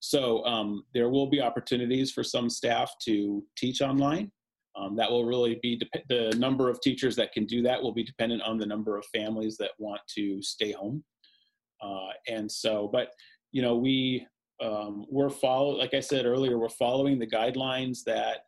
So 0.00 0.44
um, 0.44 0.84
there 0.94 1.08
will 1.08 1.28
be 1.28 1.40
opportunities 1.40 2.12
for 2.12 2.22
some 2.22 2.48
staff 2.48 2.92
to 3.04 3.42
teach 3.56 3.80
online. 3.80 4.30
Um, 4.76 4.94
that 4.96 5.10
will 5.10 5.24
really 5.24 5.58
be 5.60 5.80
the 6.08 6.34
number 6.38 6.70
of 6.70 6.80
teachers 6.80 7.16
that 7.16 7.32
can 7.32 7.46
do 7.46 7.62
that 7.62 7.82
will 7.82 7.92
be 7.92 8.04
dependent 8.04 8.42
on 8.42 8.58
the 8.58 8.66
number 8.66 8.96
of 8.96 9.04
families 9.06 9.56
that 9.56 9.70
want 9.78 10.00
to 10.14 10.40
stay 10.40 10.70
home. 10.70 11.02
Uh, 11.82 12.10
and 12.28 12.50
so, 12.50 12.88
but 12.92 13.12
you 13.50 13.62
know, 13.62 13.76
we 13.76 14.26
um, 14.62 15.06
we're 15.10 15.30
follow 15.30 15.76
like 15.76 15.94
I 15.94 16.00
said 16.00 16.26
earlier, 16.26 16.58
we're 16.58 16.68
following 16.68 17.18
the 17.18 17.26
guidelines 17.26 18.04
that 18.04 18.38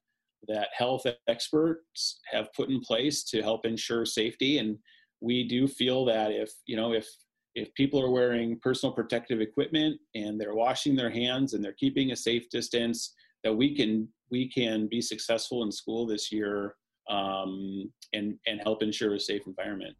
that 0.49 0.69
health 0.73 1.05
experts 1.29 2.21
have 2.31 2.53
put 2.55 2.71
in 2.71 2.81
place 2.81 3.25
to 3.25 3.43
help 3.43 3.67
ensure 3.67 4.07
safety. 4.07 4.59
And 4.59 4.79
we 5.21 5.47
do 5.47 5.69
feel 5.69 6.05
that 6.07 6.31
if 6.33 6.53
you 6.67 6.77
know 6.77 6.93
if 6.93 7.09
if 7.55 7.73
people 7.75 8.01
are 8.01 8.11
wearing 8.11 8.59
personal 8.61 8.93
protective 8.93 9.41
equipment 9.41 9.99
and 10.15 10.41
they're 10.41 10.55
washing 10.55 10.95
their 10.95 11.11
hands 11.11 11.55
and 11.55 11.65
they're 11.65 11.73
keeping 11.73 12.13
a 12.13 12.17
safe 12.17 12.49
distance, 12.51 13.15
that 13.45 13.55
we 13.55 13.75
can 13.75 14.09
we 14.31 14.49
can 14.49 14.87
be 14.87 15.01
successful 15.01 15.65
in 15.65 15.73
school 15.73 16.07
this 16.07 16.31
year 16.31 16.75
um, 17.09 17.91
and 18.13 18.37
and 18.47 18.61
help 18.63 18.83
ensure 18.83 19.15
a 19.15 19.21
safe 19.21 19.43
environment. 19.47 19.97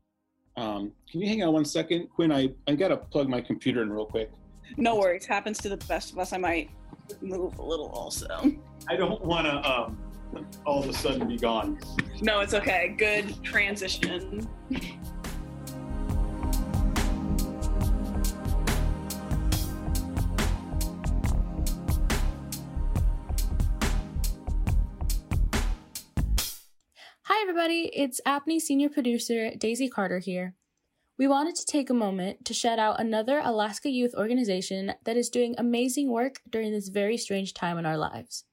Um, 0.57 0.93
can 1.11 1.21
you 1.21 1.29
hang 1.29 1.43
on 1.43 1.53
one 1.53 1.65
second, 1.65 2.09
Quinn? 2.11 2.33
I 2.33 2.51
I 2.69 2.75
gotta 2.75 2.97
plug 2.97 3.29
my 3.29 3.41
computer 3.41 3.83
in 3.83 3.91
real 3.91 4.07
quick. 4.07 4.31
No 4.77 4.97
worries. 4.97 5.27
Happens 5.27 5.59
to 5.59 5.69
the 5.69 5.77
best 5.89 6.13
of 6.13 6.19
us. 6.19 6.33
I 6.33 6.39
might 6.39 6.71
move 7.21 7.59
a 7.59 7.63
little 7.63 7.89
also. 7.89 8.53
I 8.89 8.97
don't 8.97 9.21
want 9.25 9.47
to 9.47 9.71
um, 9.71 9.99
all 10.65 10.83
of 10.83 10.89
a 10.89 10.93
sudden 10.93 11.27
be 11.27 11.37
gone. 11.37 11.79
No, 12.21 12.41
it's 12.41 12.55
okay. 12.55 12.95
Good 12.97 13.43
transition. 13.43 14.49
Everybody. 27.41 27.91
It's 27.95 28.21
ATMI 28.27 28.61
senior 28.61 28.91
producer 28.91 29.53
Daisy 29.57 29.89
Carter 29.89 30.19
here. 30.19 30.55
We 31.17 31.27
wanted 31.27 31.55
to 31.57 31.65
take 31.65 31.89
a 31.89 31.95
moment 31.95 32.45
to 32.45 32.53
shout 32.53 32.79
out 32.79 33.01
another 33.01 33.41
Alaska 33.43 33.89
youth 33.89 34.15
organization 34.15 34.93
that 35.05 35.17
is 35.17 35.31
doing 35.31 35.55
amazing 35.57 36.11
work 36.11 36.43
during 36.51 36.71
this 36.71 36.89
very 36.89 37.17
strange 37.17 37.55
time 37.55 37.79
in 37.79 37.87
our 37.87 37.97
lives. 37.97 38.45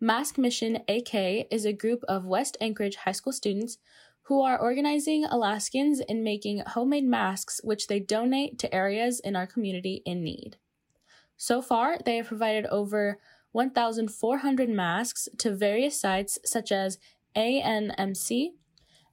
Mask 0.00 0.36
Mission 0.36 0.80
AK 0.88 1.46
is 1.52 1.64
a 1.64 1.72
group 1.72 2.02
of 2.08 2.24
West 2.24 2.56
Anchorage 2.60 2.96
high 2.96 3.12
school 3.12 3.32
students 3.32 3.78
who 4.22 4.42
are 4.42 4.60
organizing 4.60 5.24
Alaskans 5.24 6.00
in 6.00 6.24
making 6.24 6.64
homemade 6.66 7.04
masks, 7.04 7.60
which 7.62 7.86
they 7.86 8.00
donate 8.00 8.58
to 8.58 8.74
areas 8.74 9.20
in 9.20 9.36
our 9.36 9.46
community 9.46 10.02
in 10.04 10.24
need. 10.24 10.56
So 11.36 11.62
far, 11.62 11.98
they 12.04 12.16
have 12.16 12.26
provided 12.26 12.66
over 12.66 13.20
1,400 13.52 14.68
masks 14.70 15.28
to 15.38 15.54
various 15.54 16.00
sites 16.00 16.38
such 16.44 16.72
as 16.72 16.98
ANMC, 17.36 18.50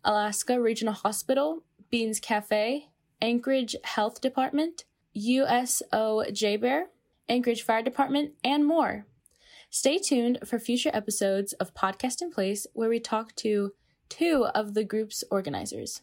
Alaska 0.03 0.59
Regional 0.59 0.93
Hospital, 0.93 1.63
Beans 1.89 2.19
Cafe, 2.19 2.89
Anchorage 3.21 3.75
Health 3.83 4.21
Department, 4.21 4.85
USO 5.13 6.23
Bear, 6.59 6.87
Anchorage 7.27 7.63
Fire 7.63 7.83
Department, 7.83 8.33
and 8.43 8.65
more. 8.65 9.05
Stay 9.69 9.97
tuned 9.97 10.39
for 10.45 10.57
future 10.57 10.91
episodes 10.93 11.53
of 11.53 11.73
Podcast 11.73 12.21
in 12.21 12.31
Place 12.31 12.65
where 12.73 12.89
we 12.89 12.99
talk 12.99 13.35
to 13.35 13.73
two 14.09 14.47
of 14.55 14.73
the 14.73 14.83
group's 14.83 15.23
organizers. 15.29 16.01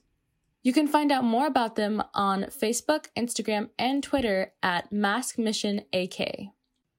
You 0.62 0.72
can 0.72 0.88
find 0.88 1.12
out 1.12 1.24
more 1.24 1.46
about 1.46 1.76
them 1.76 2.02
on 2.14 2.44
Facebook, 2.44 3.06
Instagram, 3.16 3.70
and 3.78 4.02
Twitter 4.02 4.52
at 4.62 4.92
Mask 4.92 5.38
Mission 5.38 5.82
AK. 5.92 6.50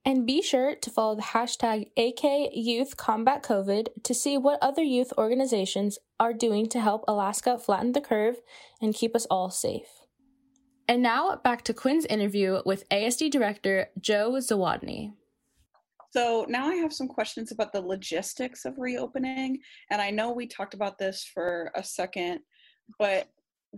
And 0.08 0.26
be 0.26 0.42
sure 0.42 0.74
to 0.74 0.90
follow 0.90 1.16
the 1.16 1.22
hashtag 1.22 1.90
AK 1.98 2.56
Youth 2.56 2.96
Combat 2.96 3.44
COVID 3.44 3.90
to 4.04 4.14
see 4.14 4.38
what 4.38 4.58
other 4.62 4.82
youth 4.82 5.12
organizations 5.18 6.00
are 6.18 6.32
doing 6.32 6.70
to 6.70 6.80
help 6.80 7.04
Alaska 7.10 7.60
flatten 7.60 7.92
the 7.92 8.00
curve 8.00 8.38
and 8.82 8.96
keep 8.96 9.18
us 9.18 9.26
all 9.30 9.50
safe. 9.50 10.06
And 10.88 11.04
now 11.04 11.36
back 11.44 11.66
to 11.66 11.74
Quinn's 11.74 12.06
interview 12.06 12.62
with 12.66 12.88
ASD 12.88 13.30
Director 13.32 13.90
Joe 14.00 14.32
Zawodny. 14.38 15.12
So 16.12 16.46
now 16.48 16.70
I 16.70 16.76
have 16.76 16.94
some 16.94 17.10
questions 17.10 17.52
about 17.52 17.74
the 17.74 17.82
logistics 17.82 18.64
of 18.64 18.78
reopening. 18.78 19.60
And 19.92 20.02
I 20.02 20.10
know 20.10 20.32
we 20.32 20.48
talked 20.48 20.74
about 20.74 20.98
this 20.98 21.26
for 21.26 21.70
a 21.76 21.84
second, 21.84 22.40
but 22.98 23.28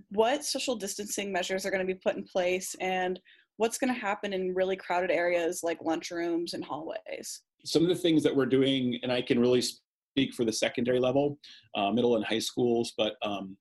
what 0.09 0.45
social 0.45 0.75
distancing 0.75 1.31
measures 1.31 1.65
are 1.65 1.71
going 1.71 1.85
to 1.85 1.91
be 1.91 1.99
put 1.99 2.15
in 2.15 2.23
place 2.23 2.75
and 2.79 3.19
what's 3.59 3.77
going 3.77 3.93
to 3.93 3.99
happen 3.99 4.31
in 4.31 4.55
really 4.55 4.77
crowded 4.77 5.11
areas 5.11 5.63
like 5.63 5.81
lunchrooms 5.81 6.53
and 6.53 6.63
hallways? 6.63 7.41
Some 7.65 7.83
of 7.83 7.89
the 7.89 7.95
things 7.95 8.23
that 8.23 8.33
we're 8.33 8.45
doing, 8.45 8.97
and 9.03 9.11
I 9.11 9.21
can 9.21 9.37
really 9.37 9.61
speak 9.61 10.33
for 10.33 10.45
the 10.45 10.53
secondary 10.53 10.99
level, 10.99 11.37
uh, 11.75 11.91
middle 11.91 12.15
and 12.15 12.23
high 12.23 12.39
schools, 12.39 12.93
but 12.97 13.17
um, 13.21 13.57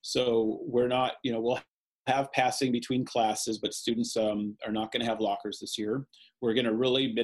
so 0.00 0.60
we're 0.62 0.88
not, 0.88 1.14
you 1.22 1.32
know, 1.32 1.40
we'll 1.40 1.60
have 2.06 2.32
passing 2.32 2.72
between 2.72 3.04
classes, 3.04 3.58
but 3.58 3.74
students 3.74 4.16
um, 4.16 4.56
are 4.66 4.72
not 4.72 4.90
going 4.90 5.02
to 5.02 5.06
have 5.06 5.20
lockers 5.20 5.58
this 5.60 5.76
year. 5.76 6.06
We're 6.40 6.54
going 6.54 6.64
to 6.64 6.74
really 6.74 7.14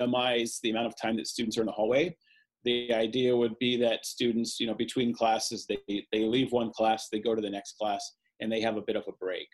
minimize 0.00 0.58
the 0.62 0.70
amount 0.70 0.86
of 0.86 0.94
time 1.00 1.16
that 1.18 1.26
students 1.26 1.58
are 1.58 1.60
in 1.60 1.66
the 1.66 1.72
hallway. 1.72 2.16
The 2.64 2.92
idea 2.94 3.36
would 3.36 3.56
be 3.58 3.76
that 3.76 4.06
students, 4.06 4.58
you 4.58 4.66
know, 4.66 4.74
between 4.74 5.12
classes, 5.12 5.66
they, 5.68 6.06
they 6.10 6.24
leave 6.24 6.52
one 6.52 6.70
class, 6.70 7.10
they 7.12 7.20
go 7.20 7.34
to 7.34 7.42
the 7.42 7.50
next 7.50 7.76
class, 7.76 8.14
and 8.40 8.50
they 8.50 8.62
have 8.62 8.78
a 8.78 8.82
bit 8.82 8.96
of 8.96 9.04
a 9.06 9.12
break. 9.12 9.48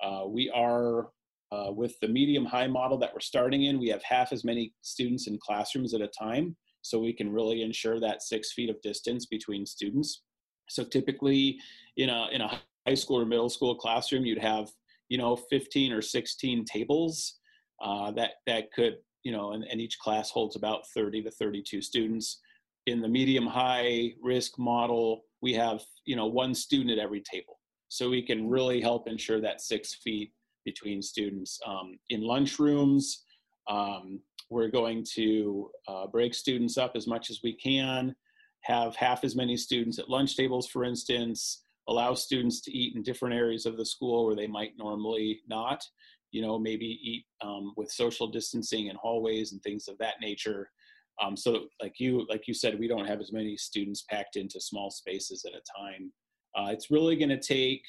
Uh, 0.00 0.22
we 0.28 0.48
are 0.50 1.08
uh, 1.52 1.70
with 1.72 1.98
the 2.00 2.08
medium 2.08 2.44
high 2.44 2.66
model 2.66 2.98
that 2.98 3.12
we're 3.12 3.20
starting 3.20 3.64
in, 3.64 3.78
we 3.78 3.88
have 3.88 4.02
half 4.02 4.32
as 4.32 4.44
many 4.44 4.72
students 4.82 5.26
in 5.26 5.38
classrooms 5.38 5.94
at 5.94 6.00
a 6.00 6.08
time, 6.08 6.56
so 6.82 6.98
we 6.98 7.12
can 7.12 7.32
really 7.32 7.62
ensure 7.62 8.00
that 8.00 8.22
six 8.22 8.52
feet 8.52 8.70
of 8.70 8.80
distance 8.82 9.26
between 9.26 9.64
students. 9.66 10.22
So 10.68 10.84
typically, 10.84 11.58
in 11.96 12.10
a 12.10 12.28
in 12.32 12.40
a 12.40 12.60
high 12.86 12.94
school 12.94 13.20
or 13.20 13.26
middle 13.26 13.48
school 13.48 13.74
classroom, 13.74 14.24
you'd 14.26 14.38
have 14.38 14.68
you 15.08 15.18
know 15.18 15.36
15 15.36 15.92
or 15.92 16.02
16 16.02 16.64
tables 16.66 17.38
uh, 17.82 18.10
that 18.12 18.32
that 18.46 18.72
could 18.72 18.96
you 19.24 19.32
know, 19.32 19.52
and, 19.52 19.64
and 19.64 19.80
each 19.80 19.98
class 19.98 20.30
holds 20.30 20.56
about 20.56 20.86
30 20.94 21.22
to 21.22 21.30
32 21.30 21.82
students. 21.82 22.40
In 22.86 23.00
the 23.02 23.08
medium 23.08 23.46
high 23.46 24.14
risk 24.22 24.58
model, 24.58 25.24
we 25.42 25.52
have 25.52 25.82
you 26.06 26.16
know 26.16 26.26
one 26.26 26.54
student 26.54 26.90
at 26.90 26.98
every 26.98 27.22
table, 27.30 27.58
so 27.88 28.08
we 28.08 28.22
can 28.22 28.48
really 28.48 28.80
help 28.80 29.06
ensure 29.06 29.40
that 29.42 29.60
six 29.60 29.94
feet 29.94 30.32
between 30.70 31.00
students. 31.00 31.58
Um, 31.66 31.98
in 32.10 32.20
lunchrooms, 32.20 33.04
um, 33.68 34.20
we're 34.50 34.68
going 34.80 35.04
to 35.14 35.70
uh, 35.86 36.06
break 36.06 36.34
students 36.34 36.76
up 36.76 36.92
as 36.94 37.06
much 37.06 37.30
as 37.30 37.40
we 37.42 37.54
can, 37.54 38.14
have 38.62 38.94
half 38.96 39.24
as 39.24 39.34
many 39.34 39.56
students 39.56 39.98
at 39.98 40.10
lunch 40.10 40.36
tables, 40.36 40.66
for 40.68 40.84
instance, 40.84 41.62
allow 41.88 42.12
students 42.12 42.60
to 42.62 42.70
eat 42.70 42.94
in 42.94 43.02
different 43.02 43.34
areas 43.34 43.64
of 43.64 43.78
the 43.78 43.86
school 43.94 44.26
where 44.26 44.36
they 44.36 44.46
might 44.46 44.72
normally 44.76 45.40
not, 45.48 45.82
you 46.32 46.42
know, 46.42 46.58
maybe 46.58 47.00
eat 47.02 47.24
um, 47.40 47.72
with 47.78 47.90
social 47.90 48.26
distancing 48.26 48.88
in 48.88 48.96
hallways 48.96 49.52
and 49.52 49.62
things 49.62 49.88
of 49.88 49.96
that 49.98 50.20
nature. 50.20 50.70
Um, 51.22 51.34
so 51.34 51.64
like 51.82 51.98
you, 51.98 52.26
like 52.28 52.46
you 52.46 52.54
said, 52.54 52.78
we 52.78 52.88
don't 52.88 53.06
have 53.06 53.20
as 53.20 53.32
many 53.32 53.56
students 53.56 54.04
packed 54.10 54.36
into 54.36 54.60
small 54.60 54.90
spaces 54.90 55.46
at 55.46 55.58
a 55.60 55.62
time. 55.80 56.12
Uh, 56.56 56.70
it's 56.72 56.90
really 56.90 57.16
gonna 57.16 57.40
take 57.40 57.82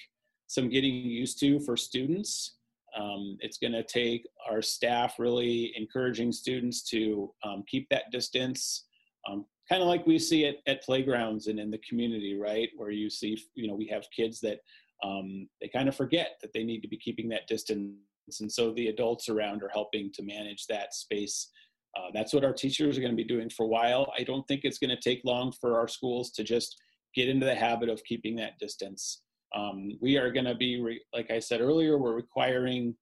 some 0.48 0.68
getting 0.68 0.96
used 0.96 1.39
to 1.39 1.60
for 1.60 1.78
students. 1.78 2.59
Um, 2.97 3.38
it's 3.41 3.58
going 3.58 3.73
to 3.73 3.84
take 3.84 4.28
our 4.49 4.62
staff 4.62 5.15
really 5.19 5.73
encouraging 5.75 6.32
students 6.32 6.84
to 6.89 7.32
um, 7.43 7.63
keep 7.67 7.88
that 7.89 8.12
distance, 8.12 8.86
um, 9.30 9.45
kind 9.67 9.82
of 9.82 9.88
like 9.88 10.08
we 10.08 10.17
see 10.17 10.45
it 10.45 10.58
at 10.67 10.84
playgrounds 10.84 11.47
and 11.47 11.60
in 11.60 11.69
the 11.69 11.82
community, 11.88 12.36
right? 12.36 12.69
Where 12.75 12.91
you 12.91 13.10
see, 13.10 13.38
you 13.56 13.67
know, 13.67 13.75
we 13.75 13.88
have 13.88 14.06
kids 14.15 14.39
that 14.41 14.60
um, 15.04 15.47
they 15.62 15.67
kind 15.67 15.88
of 15.88 15.95
forget 15.95 16.39
that 16.41 16.52
they 16.54 16.63
need 16.63 16.82
to 16.82 16.88
be 16.88 16.97
keeping 16.97 17.30
that 17.30 17.47
distance. 17.47 17.93
And 18.39 18.52
so 18.52 18.73
the 18.73 18.88
adults 18.88 19.30
around 19.30 19.63
are 19.63 19.69
helping 19.69 20.12
to 20.13 20.23
manage 20.23 20.65
that 20.67 20.93
space. 20.93 21.49
Uh, 21.97 22.10
that's 22.13 22.34
what 22.34 22.43
our 22.43 22.54
teachers 22.54 22.97
are 22.97 23.02
going 23.02 23.13
to 23.13 23.23
be 23.23 23.23
doing 23.23 23.49
for 23.49 23.63
a 23.63 23.69
while. 23.69 24.12
I 24.17 24.23
don't 24.23 24.47
think 24.47 24.62
it's 24.63 24.78
going 24.78 24.95
to 24.95 25.02
take 25.02 25.21
long 25.25 25.52
for 25.60 25.80
our 25.80 25.88
schools 25.88 26.32
to 26.32 26.43
just 26.43 26.75
get 27.15 27.30
into 27.30 27.45
the 27.45 27.56
habit 27.56 27.89
of 27.89 28.04
keeping 28.04 28.36
that 28.36 28.60
distance. 28.60 29.21
Um, 29.56 29.98
we 30.02 30.18
are 30.18 30.32
going 30.32 30.46
to 30.46 30.56
be, 30.56 30.82
re- 30.82 31.04
like 31.14 31.32
I 31.32 31.40
said 31.40 31.62
earlier, 31.62 31.98
we're 31.98 32.16
requiring 32.16 32.96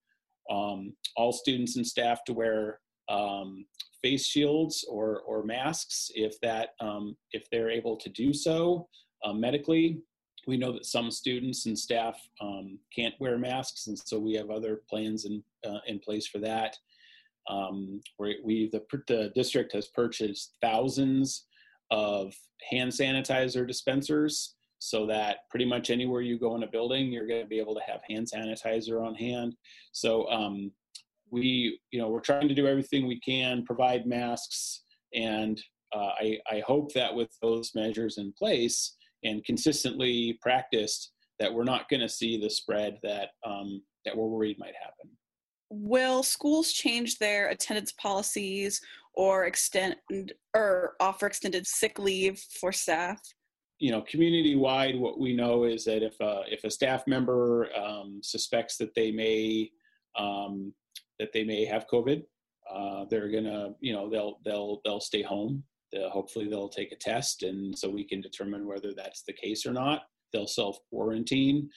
um, 0.50 0.94
all 1.16 1.34
students 1.34 1.76
and 1.76 1.86
staff 1.86 2.24
to 2.26 2.34
wear 2.34 2.80
um, 3.10 3.66
face 4.02 4.26
shields 4.26 4.86
or, 4.90 5.22
or 5.22 5.44
masks 5.44 6.12
if 6.16 6.40
that 6.42 6.70
um, 6.80 7.16
if 7.32 7.50
they're 7.50 7.70
able 7.70 7.98
to 7.98 8.10
do 8.10 8.34
so 8.34 8.88
uh, 9.24 9.34
medically. 9.34 10.00
We 10.46 10.56
know 10.56 10.72
that 10.72 10.86
some 10.86 11.12
students 11.12 11.66
and 11.66 11.78
staff 11.78 12.18
um, 12.40 12.80
can't 12.96 13.16
wear 13.20 13.38
masks, 13.38 13.88
and 13.88 14.00
so 14.00 14.18
we 14.18 14.34
have 14.36 14.50
other 14.50 14.82
plans 14.90 15.26
in 15.26 15.44
uh, 15.68 15.80
in 15.88 16.00
place 16.00 16.26
for 16.26 16.40
that. 16.40 16.78
Um, 17.50 18.02
we, 18.18 18.40
we 18.44 18.70
the, 18.70 18.82
the 19.08 19.32
district 19.36 19.74
has 19.74 19.88
purchased 19.88 20.56
thousands 20.62 21.46
of 21.92 22.34
hand 22.70 22.92
sanitizer 22.92 23.68
dispensers 23.68 24.56
so 24.80 25.06
that 25.08 25.40
pretty 25.50 25.66
much 25.66 25.90
anywhere 25.90 26.22
you 26.22 26.38
go 26.38 26.56
in 26.56 26.63
a 26.63 26.68
building, 26.68 27.12
you're 27.12 27.28
going 27.28 27.42
to 27.42 27.48
be 27.48 27.60
able 27.60 27.76
to 27.76 27.82
have 27.88 28.02
hand 28.10 28.28
sanitizer 28.34 29.06
on 29.06 29.16
hand. 29.16 29.56
So 29.92 30.30
um, 30.30 30.72
we, 31.30 31.80
you 31.92 32.00
know, 32.00 32.10
we're 32.10 32.20
trying 32.20 32.48
to 32.48 32.56
do 32.56 32.68
everything 32.68 33.08
we 33.08 33.20
can, 33.20 33.66
provide 33.66 34.06
masks, 34.06 34.84
and 35.13 35.62
uh, 35.96 36.12
I, 36.20 36.40
I 36.52 36.63
hope 36.66 36.94
that 36.94 37.13
with 37.13 37.30
those 37.42 37.72
measures 37.74 38.18
in 38.18 38.34
place 38.38 38.96
and 39.24 39.44
consistently 39.46 40.38
practiced, 40.42 41.12
that 41.40 41.54
we're 41.54 41.63
not 41.63 41.90
going 41.90 42.02
to 42.02 42.10
see 42.10 42.40
the 42.40 42.50
spread 42.50 42.98
that 43.04 43.30
um, 43.46 43.82
that 44.06 44.16
we're 44.16 44.28
worried 44.28 44.58
might 44.60 44.74
happen. 44.82 45.12
Will 45.70 46.24
schools 46.24 46.72
change 46.72 47.18
their 47.18 47.50
attendance 47.50 47.92
policies 47.94 48.82
or 49.13 49.46
extend 49.46 49.96
or 50.56 50.96
offer 51.00 51.28
extended 51.28 51.68
sick 51.68 52.00
leave 52.00 52.40
for 52.60 52.72
staff? 52.72 53.22
You 53.80 53.92
know, 53.92 54.02
community 54.02 54.56
wide, 54.56 54.96
what 54.98 55.20
we 55.20 55.36
know 55.36 55.66
is 55.66 55.86
that 55.86 56.04
if 56.04 56.20
a, 56.20 56.42
if 56.50 56.63
a 56.63 56.72
staff 56.72 57.06
member 57.06 57.70
um, 57.78 58.20
suspects 58.24 58.78
that 58.78 58.96
they 58.96 59.12
may 59.12 59.70
um, 60.18 60.74
that 61.20 61.32
they 61.34 61.44
may 61.44 61.66
have 61.66 61.88
COVID, 61.88 62.24
uh, 62.72 63.06
they're 63.10 63.30
gonna, 63.30 63.70
you 63.80 63.94
know, 63.94 64.10
they'll 64.10 64.40
they'll 64.44 64.82
they'll 64.84 65.00
stay 65.00 65.22
home. 65.22 65.63
They'll, 65.92 66.10
hopefully, 66.10 66.48
they'll 66.48 66.70
take 66.70 66.92
a 66.92 66.96
test, 66.96 67.44
and 67.44 67.78
so 67.78 67.90
we 67.90 68.04
can 68.04 68.22
determine 68.22 68.66
whether 68.68 68.94
that's 68.94 69.24
the 69.24 69.34
case 69.34 69.66
or 69.66 69.74
not. 69.74 70.04
They'll 70.34 70.48
self 70.48 70.80
quarantine, 70.90 71.70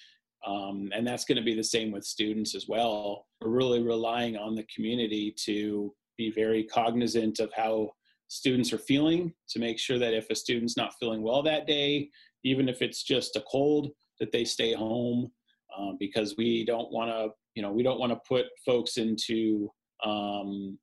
um, 0.46 0.90
and 0.94 1.06
that's 1.06 1.24
going 1.24 1.36
to 1.36 1.44
be 1.44 1.54
the 1.54 1.62
same 1.62 1.90
with 1.90 2.04
students 2.04 2.54
as 2.54 2.66
well. 2.66 3.26
We're 3.40 3.50
really 3.50 3.82
relying 3.82 4.36
on 4.36 4.54
the 4.54 4.66
community 4.74 5.34
to 5.44 5.94
be 6.16 6.30
very 6.30 6.64
cognizant 6.64 7.38
of 7.40 7.52
how 7.54 7.92
students 8.30 8.72
are 8.72 8.78
feeling 8.78 9.34
to 9.48 9.58
make 9.58 9.78
sure 9.78 9.98
that 9.98 10.14
if 10.14 10.30
a 10.30 10.34
student's 10.36 10.76
not 10.76 10.94
feeling 11.00 11.20
well 11.20 11.42
that 11.42 11.66
day, 11.66 12.08
even 12.44 12.68
if 12.68 12.80
it's 12.80 13.02
just 13.02 13.34
a 13.34 13.42
cold, 13.50 13.90
that 14.20 14.30
they 14.30 14.44
stay 14.44 14.72
home 14.72 15.30
um, 15.76 15.96
because 15.98 16.36
we 16.38 16.64
don't 16.64 16.92
want 16.92 17.10
to, 17.10 17.30
you 17.54 17.62
know, 17.62 17.72
we 17.72 17.82
don't 17.82 17.98
want 17.98 18.12
to 18.12 18.20
put 18.28 18.46
folks 18.64 18.98
into 18.98 19.68
um, 20.04 20.78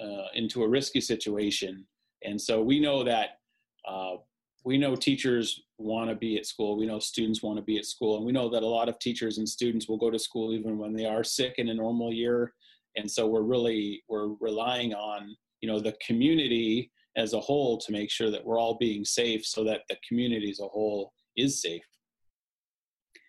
uh, 0.00 0.28
into 0.34 0.62
a 0.62 0.68
risky 0.68 1.00
situation. 1.00 1.84
And 2.24 2.40
so 2.40 2.62
we 2.62 2.78
know 2.78 3.02
that 3.02 3.38
uh, 3.86 4.16
we 4.64 4.78
know 4.78 4.94
teachers 4.94 5.62
want 5.78 6.10
to 6.10 6.16
be 6.16 6.38
at 6.38 6.46
school. 6.46 6.78
We 6.78 6.86
know 6.86 7.00
students 7.00 7.42
want 7.42 7.58
to 7.58 7.62
be 7.62 7.76
at 7.76 7.86
school, 7.86 8.16
and 8.16 8.24
we 8.24 8.32
know 8.32 8.48
that 8.50 8.62
a 8.62 8.66
lot 8.66 8.88
of 8.88 9.00
teachers 9.00 9.38
and 9.38 9.48
students 9.48 9.88
will 9.88 9.98
go 9.98 10.10
to 10.10 10.18
school 10.18 10.52
even 10.52 10.78
when 10.78 10.94
they 10.94 11.06
are 11.06 11.24
sick 11.24 11.54
in 11.58 11.70
a 11.70 11.74
normal 11.74 12.12
year. 12.12 12.52
And 12.96 13.10
so 13.10 13.26
we're 13.26 13.42
really 13.42 14.04
we're 14.08 14.28
relying 14.40 14.94
on 14.94 15.36
you 15.64 15.70
know 15.70 15.80
the 15.80 15.96
community 16.06 16.92
as 17.16 17.32
a 17.32 17.40
whole 17.40 17.78
to 17.78 17.90
make 17.90 18.10
sure 18.10 18.30
that 18.30 18.44
we're 18.44 18.60
all 18.60 18.76
being 18.76 19.02
safe, 19.02 19.46
so 19.46 19.64
that 19.64 19.80
the 19.88 19.96
community 20.06 20.50
as 20.50 20.60
a 20.60 20.68
whole 20.68 21.10
is 21.38 21.62
safe. 21.62 21.86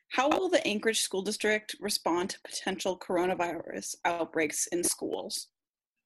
How 0.09 0.27
will 0.27 0.49
the 0.49 0.65
Anchorage 0.67 0.99
School 0.99 1.21
District 1.21 1.77
respond 1.79 2.31
to 2.31 2.39
potential 2.41 2.99
coronavirus 2.99 3.95
outbreaks 4.03 4.67
in 4.67 4.83
schools? 4.83 5.47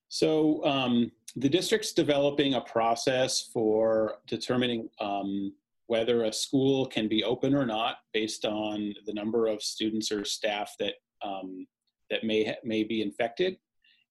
So 0.10 0.64
um, 0.66 1.12
the 1.36 1.50
district's 1.50 1.94
developing 1.94 2.54
a 2.54 2.62
process 2.62 3.50
for 3.52 4.20
determining 4.28 4.88
um, 5.00 5.54
whether 5.88 6.26
a 6.26 6.34
school 6.34 6.86
can 6.86 7.08
be 7.08 7.24
open 7.24 7.56
or 7.56 7.66
not 7.66 7.96
based 8.14 8.46
on 8.46 8.94
the 9.08 9.14
number 9.14 9.48
of 9.48 9.64
students 9.64 10.12
or 10.12 10.24
staff 10.26 10.76
that 10.78 10.94
um, 11.24 11.66
that 12.12 12.24
may 12.24 12.56
may 12.64 12.84
be 12.84 13.02
infected. 13.02 13.58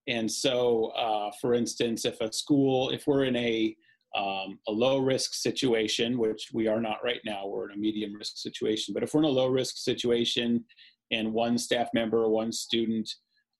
And 0.08 0.30
so, 0.30 0.86
uh, 0.96 1.30
for 1.40 1.54
instance, 1.54 2.04
if 2.04 2.20
a 2.20 2.32
school, 2.32 2.90
if 2.90 3.06
we're 3.06 3.24
in 3.24 3.36
a 3.36 3.76
um, 4.16 4.58
a 4.66 4.72
low 4.72 4.98
risk 4.98 5.34
situation, 5.34 6.18
which 6.18 6.48
we 6.54 6.66
are 6.66 6.80
not 6.80 7.04
right 7.04 7.20
now, 7.26 7.46
we're 7.46 7.68
in 7.68 7.76
a 7.76 7.80
medium 7.80 8.14
risk 8.14 8.38
situation. 8.38 8.94
But 8.94 9.02
if 9.02 9.12
we're 9.12 9.20
in 9.20 9.26
a 9.26 9.28
low 9.28 9.48
risk 9.48 9.76
situation 9.76 10.64
and 11.10 11.32
one 11.32 11.58
staff 11.58 11.88
member 11.92 12.24
or 12.24 12.30
one 12.30 12.50
student 12.50 13.08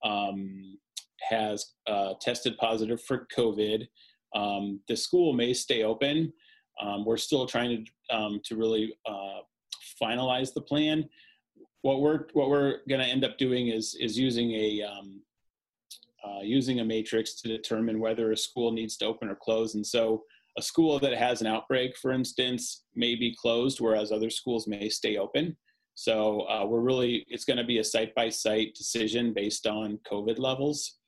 um, 0.03 0.79
has 1.29 1.75
uh, 1.87 2.15
tested 2.21 2.57
positive 2.57 3.03
for 3.03 3.27
COVID, 3.37 3.87
um, 4.35 4.81
the 4.89 4.97
school 4.97 5.35
may 5.35 5.53
stay 5.53 5.83
open. 5.83 6.33
Um, 6.81 7.05
we're 7.05 7.19
still 7.19 7.47
trying 7.47 7.85
to 7.85 8.17
um, 8.17 8.41
to 8.45 8.57
really 8.57 8.95
uh, 9.07 9.41
finalize 10.03 10.55
the 10.55 10.63
plan. 10.63 11.09
What 11.83 12.01
we're 12.01 12.27
what 12.33 12.49
we're 12.49 12.79
going 12.89 13.01
to 13.01 13.07
end 13.07 13.25
up 13.25 13.37
doing 13.37 13.69
is 13.69 13.95
is 14.01 14.19
using 14.19 14.53
a 14.53 14.83
um, 14.83 15.21
uh, 16.25 16.41
using 16.43 16.81
a 16.81 16.85
matrix 16.85 17.41
to 17.41 17.49
determine 17.49 18.01
whether 18.01 18.33
a 18.33 18.37
school 18.37 18.73
needs 18.73 18.97
to 18.99 19.07
open 19.07 19.29
or 19.29 19.37
close. 19.37 19.75
And 19.75 19.87
so, 19.87 20.23
a 20.57 20.63
school 20.63 20.99
that 20.99 21.15
has 21.15 21.41
an 21.41 21.47
outbreak, 21.47 21.97
for 21.97 22.11
instance, 22.11 22.83
may 22.97 23.15
be 23.15 23.37
closed, 23.41 23.81
whereas 23.81 24.11
other 24.11 24.29
schools 24.29 24.67
may 24.67 24.89
stay 24.89 25.17
open. 25.17 25.57
So 25.99 26.43
uh, 26.43 26.65
we're 26.65 26.79
really 26.79 27.27
it's 27.29 27.45
going 27.45 27.57
to 27.57 27.65
be 27.65 27.79
a 27.79 27.85
site 27.85 28.15
by 28.15 28.29
site 28.29 28.73
decision 28.77 29.33
based 29.33 29.67
on 29.67 29.99
COVID 30.09 30.39
levels. 30.39 30.99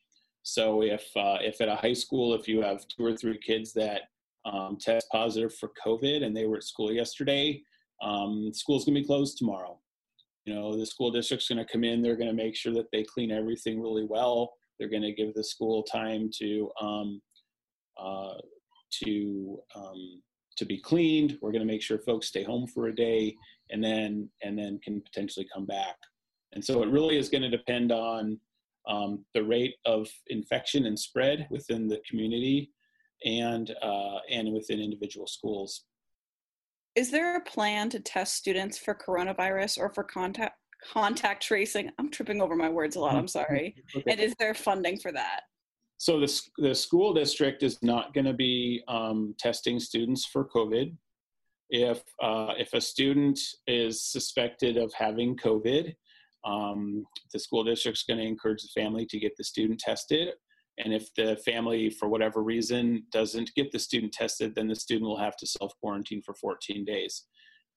So 0.42 0.82
if 0.82 1.04
uh, 1.14 1.38
if 1.40 1.60
at 1.60 1.68
a 1.68 1.76
high 1.76 1.92
school, 1.92 2.34
if 2.34 2.48
you 2.48 2.60
have 2.62 2.84
two 2.88 3.04
or 3.04 3.16
three 3.16 3.38
kids 3.38 3.72
that 3.74 4.02
um, 4.44 4.78
test 4.80 5.06
positive 5.12 5.54
for 5.54 5.70
COVID 5.86 6.24
and 6.24 6.36
they 6.36 6.44
were 6.46 6.56
at 6.56 6.64
school 6.64 6.90
yesterday, 6.90 7.62
um, 8.02 8.50
school's 8.52 8.84
gonna 8.84 8.98
be 8.98 9.06
closed 9.06 9.38
tomorrow. 9.38 9.78
You 10.44 10.54
know, 10.54 10.76
the 10.76 10.86
school 10.86 11.12
district's 11.12 11.46
gonna 11.46 11.64
come 11.64 11.84
in. 11.84 12.02
They're 12.02 12.16
gonna 12.16 12.32
make 12.32 12.56
sure 12.56 12.72
that 12.74 12.90
they 12.90 13.04
clean 13.04 13.30
everything 13.30 13.80
really 13.80 14.06
well. 14.10 14.54
They're 14.80 14.88
gonna 14.88 15.12
give 15.12 15.34
the 15.34 15.44
school 15.44 15.84
time 15.84 16.30
to 16.38 16.70
um, 16.80 17.22
uh, 17.96 18.38
to 19.04 19.58
um, 19.76 20.22
to 20.56 20.64
be 20.64 20.78
cleaned. 20.78 21.38
We're 21.40 21.52
gonna 21.52 21.64
make 21.64 21.82
sure 21.82 21.98
folks 21.98 22.26
stay 22.26 22.42
home 22.42 22.66
for 22.66 22.88
a 22.88 22.94
day 22.94 23.36
and 23.70 23.84
then 23.84 24.28
and 24.42 24.58
then 24.58 24.80
can 24.82 25.00
potentially 25.00 25.46
come 25.52 25.66
back. 25.66 25.96
And 26.52 26.64
so 26.64 26.82
it 26.82 26.88
really 26.88 27.16
is 27.16 27.28
going 27.28 27.42
to 27.42 27.48
depend 27.48 27.92
on 27.92 28.38
um, 28.88 29.24
the 29.34 29.44
rate 29.44 29.76
of 29.84 30.08
infection 30.28 30.86
and 30.86 30.98
spread 30.98 31.46
within 31.50 31.86
the 31.86 32.00
community 32.08 32.72
and 33.24 33.70
uh, 33.82 34.18
and 34.30 34.52
within 34.52 34.80
individual 34.80 35.26
schools. 35.26 35.84
Is 36.96 37.10
there 37.10 37.36
a 37.36 37.44
plan 37.44 37.88
to 37.90 38.00
test 38.00 38.34
students 38.34 38.76
for 38.76 38.94
coronavirus 38.94 39.78
or 39.78 39.90
for 39.90 40.02
contact 40.02 40.56
contact 40.92 41.42
tracing? 41.42 41.90
I'm 41.98 42.10
tripping 42.10 42.40
over 42.40 42.56
my 42.56 42.68
words 42.68 42.96
a 42.96 43.00
lot. 43.00 43.16
I'm 43.16 43.28
sorry. 43.28 43.74
Okay. 43.96 44.12
And 44.12 44.20
is 44.20 44.34
there 44.38 44.54
funding 44.54 44.98
for 44.98 45.12
that? 45.12 45.42
So 45.98 46.18
the 46.18 46.40
the 46.58 46.74
school 46.74 47.12
district 47.12 47.62
is 47.62 47.82
not 47.82 48.14
going 48.14 48.24
to 48.24 48.32
be 48.32 48.82
um, 48.88 49.34
testing 49.38 49.78
students 49.78 50.24
for 50.24 50.48
COVID. 50.48 50.96
If 51.68 52.02
uh, 52.22 52.54
if 52.56 52.72
a 52.72 52.80
student 52.80 53.38
is 53.66 54.02
suspected 54.02 54.76
of 54.76 54.92
having 54.94 55.36
COVID, 55.36 55.94
um, 56.44 57.04
the 57.32 57.38
school 57.38 57.64
district's 57.64 58.04
going 58.04 58.18
to 58.18 58.26
encourage 58.26 58.62
the 58.62 58.80
family 58.80 59.04
to 59.06 59.18
get 59.18 59.36
the 59.36 59.44
student 59.44 59.78
tested. 59.78 60.30
And 60.78 60.94
if 60.94 61.12
the 61.14 61.36
family, 61.44 61.90
for 61.90 62.08
whatever 62.08 62.42
reason, 62.42 63.04
doesn't 63.12 63.50
get 63.54 63.70
the 63.70 63.78
student 63.78 64.12
tested, 64.12 64.54
then 64.54 64.68
the 64.68 64.74
student 64.74 65.08
will 65.08 65.18
have 65.18 65.36
to 65.36 65.46
self 65.46 65.72
quarantine 65.80 66.22
for 66.22 66.34
14 66.34 66.84
days. 66.84 67.26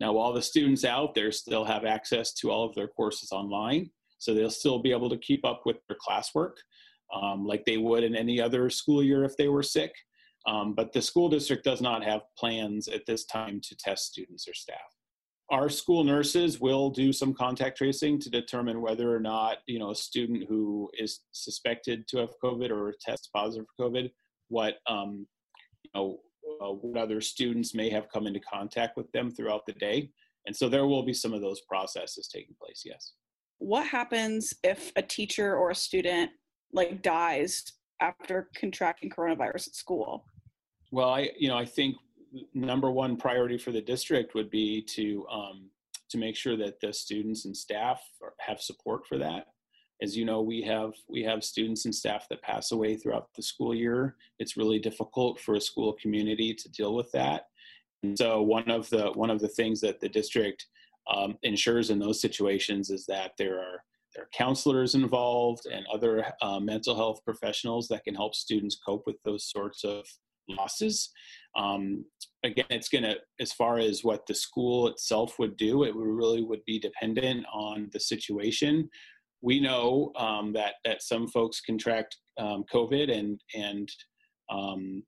Now, 0.03 0.11
while 0.11 0.33
the 0.33 0.41
students 0.41 0.83
out 0.83 1.15
there 1.15 1.31
still 1.31 1.63
have 1.63 1.85
access 1.85 2.33
to 2.33 2.51
all 2.51 2.65
of 2.67 2.75
their 2.75 2.89
courses 2.89 3.31
online, 3.31 3.89
so 4.17 4.33
they'll 4.33 4.49
still 4.49 4.79
be 4.79 4.91
able 4.91 5.09
to 5.09 5.17
keep 5.17 5.45
up 5.45 5.61
with 5.65 5.77
their 5.87 5.95
classwork 5.97 6.55
um, 7.13 7.45
like 7.45 7.63
they 7.63 7.77
would 7.77 8.03
in 8.03 8.13
any 8.13 8.41
other 8.41 8.69
school 8.69 9.01
year 9.01 9.23
if 9.23 9.37
they 9.37 9.47
were 9.47 9.63
sick. 9.63 9.93
Um, 10.45 10.73
but 10.73 10.91
the 10.91 11.01
school 11.01 11.29
district 11.29 11.63
does 11.63 11.79
not 11.79 12.03
have 12.03 12.23
plans 12.37 12.89
at 12.89 13.05
this 13.05 13.23
time 13.23 13.61
to 13.63 13.77
test 13.77 14.07
students 14.07 14.45
or 14.45 14.53
staff 14.53 14.81
our 15.53 15.69
school 15.69 16.03
nurses 16.03 16.59
will 16.59 16.89
do 16.89 17.13
some 17.13 17.33
contact 17.33 17.77
tracing 17.77 18.19
to 18.19 18.29
determine 18.29 18.81
whether 18.81 19.15
or 19.15 19.19
not 19.19 19.57
you 19.67 19.77
know 19.77 19.91
a 19.91 19.95
student 19.95 20.45
who 20.49 20.89
is 20.97 21.19
suspected 21.31 22.07
to 22.07 22.17
have 22.17 22.33
COVID 22.43 22.71
or 22.71 22.93
tests 22.99 23.29
positive 23.33 23.67
for 23.77 23.89
COVID, 23.89 24.09
what 24.47 24.77
um, 24.87 25.27
you 25.83 25.91
know 25.93 26.17
uh, 26.61 26.71
what 26.71 27.01
other 27.01 27.21
students 27.21 27.73
may 27.73 27.89
have 27.89 28.09
come 28.09 28.27
into 28.27 28.39
contact 28.39 28.97
with 28.97 29.11
them 29.11 29.31
throughout 29.31 29.65
the 29.65 29.73
day, 29.73 30.09
and 30.45 30.55
so 30.55 30.69
there 30.69 30.85
will 30.85 31.03
be 31.03 31.13
some 31.13 31.33
of 31.33 31.41
those 31.41 31.61
processes 31.61 32.27
taking 32.27 32.55
place. 32.61 32.83
Yes. 32.85 33.13
What 33.59 33.87
happens 33.87 34.53
if 34.63 34.91
a 34.95 35.01
teacher 35.01 35.55
or 35.55 35.71
a 35.71 35.75
student 35.75 36.31
like 36.73 37.01
dies 37.01 37.63
after 38.01 38.49
contracting 38.55 39.09
coronavirus 39.09 39.67
at 39.67 39.75
school? 39.75 40.25
Well, 40.91 41.09
I 41.09 41.29
you 41.37 41.47
know 41.47 41.57
I 41.57 41.65
think 41.65 41.95
number 42.53 42.91
one 42.91 43.15
priority 43.15 43.57
for 43.57 43.71
the 43.71 43.81
district 43.81 44.35
would 44.35 44.49
be 44.49 44.81
to 44.81 45.25
um, 45.31 45.69
to 46.09 46.17
make 46.17 46.35
sure 46.35 46.57
that 46.57 46.79
the 46.79 46.93
students 46.93 47.45
and 47.45 47.55
staff 47.55 48.01
have 48.39 48.61
support 48.61 49.07
for 49.07 49.17
that. 49.17 49.47
As 50.01 50.17
you 50.17 50.25
know, 50.25 50.41
we 50.41 50.61
have 50.63 50.93
we 51.07 51.23
have 51.23 51.43
students 51.43 51.85
and 51.85 51.95
staff 51.95 52.27
that 52.29 52.41
pass 52.41 52.71
away 52.71 52.95
throughout 52.95 53.29
the 53.35 53.43
school 53.43 53.73
year. 53.73 54.15
It's 54.39 54.57
really 54.57 54.79
difficult 54.79 55.39
for 55.39 55.55
a 55.55 55.61
school 55.61 55.93
community 56.01 56.53
to 56.53 56.69
deal 56.71 56.95
with 56.95 57.11
that. 57.11 57.43
And 58.03 58.17
so 58.17 58.41
one 58.41 58.69
of 58.69 58.89
the 58.89 59.11
one 59.13 59.29
of 59.29 59.39
the 59.39 59.47
things 59.47 59.79
that 59.81 59.99
the 59.99 60.09
district 60.09 60.67
um, 61.13 61.37
ensures 61.43 61.89
in 61.89 61.99
those 61.99 62.21
situations 62.21 62.89
is 62.89 63.05
that 63.05 63.31
there 63.37 63.59
are 63.59 63.83
there 64.13 64.25
are 64.25 64.29
counselors 64.33 64.95
involved 64.95 65.65
and 65.71 65.85
other 65.91 66.25
uh, 66.41 66.59
mental 66.59 66.95
health 66.95 67.21
professionals 67.25 67.87
that 67.87 68.03
can 68.03 68.13
help 68.13 68.35
students 68.35 68.77
cope 68.85 69.07
with 69.07 69.15
those 69.23 69.49
sorts 69.49 69.83
of 69.83 70.05
losses. 70.47 71.09
Um, 71.55 72.05
again, 72.43 72.65
it's 72.69 72.89
going 72.89 73.03
to, 73.03 73.17
as 73.39 73.53
far 73.53 73.79
as 73.79 74.03
what 74.03 74.25
the 74.27 74.35
school 74.35 74.87
itself 74.87 75.39
would 75.39 75.57
do, 75.57 75.83
it 75.83 75.95
really 75.95 76.43
would 76.43 76.63
be 76.65 76.79
dependent 76.79 77.45
on 77.51 77.89
the 77.91 77.99
situation. 77.99 78.89
We 79.43 79.59
know 79.59 80.11
um, 80.15 80.53
that 80.53 80.75
that 80.85 81.03
some 81.03 81.27
folks 81.27 81.61
contract 81.61 82.17
um, 82.39 82.63
COVID 82.73 83.15
and 83.15 83.39
and 83.53 83.89
um, 84.49 85.03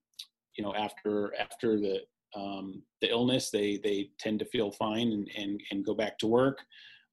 you 0.58 0.64
know 0.64 0.76
after 0.76 1.34
after 1.40 1.80
the 1.80 2.02
um, 2.36 2.84
the 3.02 3.10
illness, 3.10 3.50
they 3.50 3.78
they 3.78 4.10
tend 4.20 4.40
to 4.40 4.46
feel 4.46 4.72
fine 4.72 5.12
and 5.12 5.30
and, 5.38 5.62
and 5.72 5.86
go 5.86 5.96
back 5.96 6.20
to 6.20 6.28
work. 6.28 6.60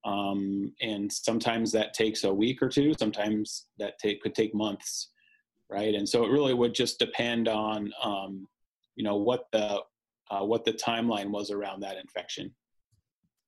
Um, 0.05 0.73
and 0.81 1.11
sometimes 1.13 1.71
that 1.73 1.95
takes 1.95 2.25
a 2.25 2.35
week 2.35 2.61
or 2.61 2.69
two. 2.69 2.93
Sometimes 2.99 3.67
that 3.79 4.01
take, 4.01 4.21
could 4.21 4.35
take 4.35 4.53
months, 4.53 5.11
right? 5.71 5.95
And 5.95 6.09
so 6.09 6.25
it 6.25 6.31
really 6.33 6.55
would 6.55 6.75
just 6.75 6.99
depend 6.99 7.47
on 7.47 7.93
um, 8.03 8.49
you 8.97 9.05
know 9.05 9.17
what 9.17 9.47
the 9.53 9.81
uh, 10.31 10.45
what 10.45 10.65
the 10.65 10.73
timeline 10.73 11.31
was 11.31 11.51
around 11.51 11.81
that 11.81 11.99
infection. 11.99 12.53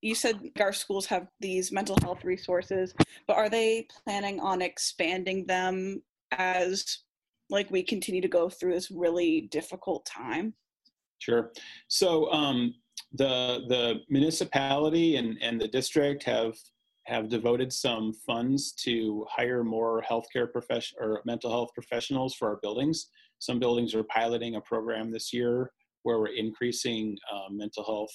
You 0.05 0.15
said 0.15 0.51
our 0.61 0.75
schools 0.75 1.07
have 1.07 1.29
these 1.41 1.73
mental 1.73 1.97
health 2.03 2.25
resources, 2.25 2.93
but 3.27 3.39
are 3.39 3.49
they 3.49 3.89
planning 4.05 4.39
on 4.39 4.61
expanding 4.61 5.47
them 5.47 6.03
as 6.33 6.99
like 7.49 7.71
we 7.71 7.83
continue 7.83 8.21
to 8.21 8.29
go 8.29 8.51
through 8.51 8.75
this 8.75 8.91
really 8.91 9.49
difficult 9.51 10.05
time? 10.05 10.53
Sure. 11.21 11.53
So 11.89 12.31
um, 12.31 12.75
the 13.15 13.65
the 13.69 14.01
municipality 14.11 15.17
and, 15.17 15.39
and 15.41 15.59
the 15.59 15.69
district 15.69 16.23
have 16.25 16.55
have 17.07 17.31
devoted 17.31 17.73
some 17.73 18.13
funds 18.13 18.73
to 18.73 19.25
hire 19.31 19.65
more 19.65 20.03
healthcare 20.03 20.53
profession 20.53 20.99
or 21.01 21.23
mental 21.25 21.51
health 21.51 21.71
professionals 21.73 22.35
for 22.35 22.49
our 22.49 22.59
buildings. 22.61 23.09
Some 23.39 23.59
buildings 23.59 23.95
are 23.95 24.05
piloting 24.05 24.57
a 24.57 24.61
program 24.61 25.11
this 25.11 25.33
year 25.33 25.73
where 26.03 26.19
we're 26.19 26.37
increasing 26.37 27.17
um, 27.33 27.57
mental 27.57 27.85
health 27.85 28.13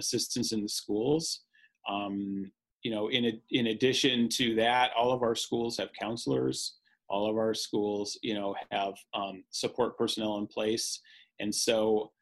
assistance 0.00 0.50
in 0.52 0.62
the 0.62 0.68
schools. 0.68 1.42
Um, 1.88 2.50
you 2.82 2.90
know, 2.90 3.08
in 3.08 3.40
in 3.50 3.68
addition 3.68 4.28
to 4.30 4.54
that, 4.56 4.90
all 4.96 5.12
of 5.12 5.22
our 5.22 5.36
schools 5.36 5.76
have 5.78 5.90
counselors. 5.98 6.76
All 7.08 7.28
of 7.28 7.36
our 7.36 7.54
schools, 7.54 8.18
you 8.22 8.34
know, 8.34 8.54
have 8.70 8.94
um, 9.14 9.44
support 9.50 9.98
personnel 9.98 10.38
in 10.38 10.46
place, 10.46 11.00
and 11.40 11.52
so, 11.52 12.12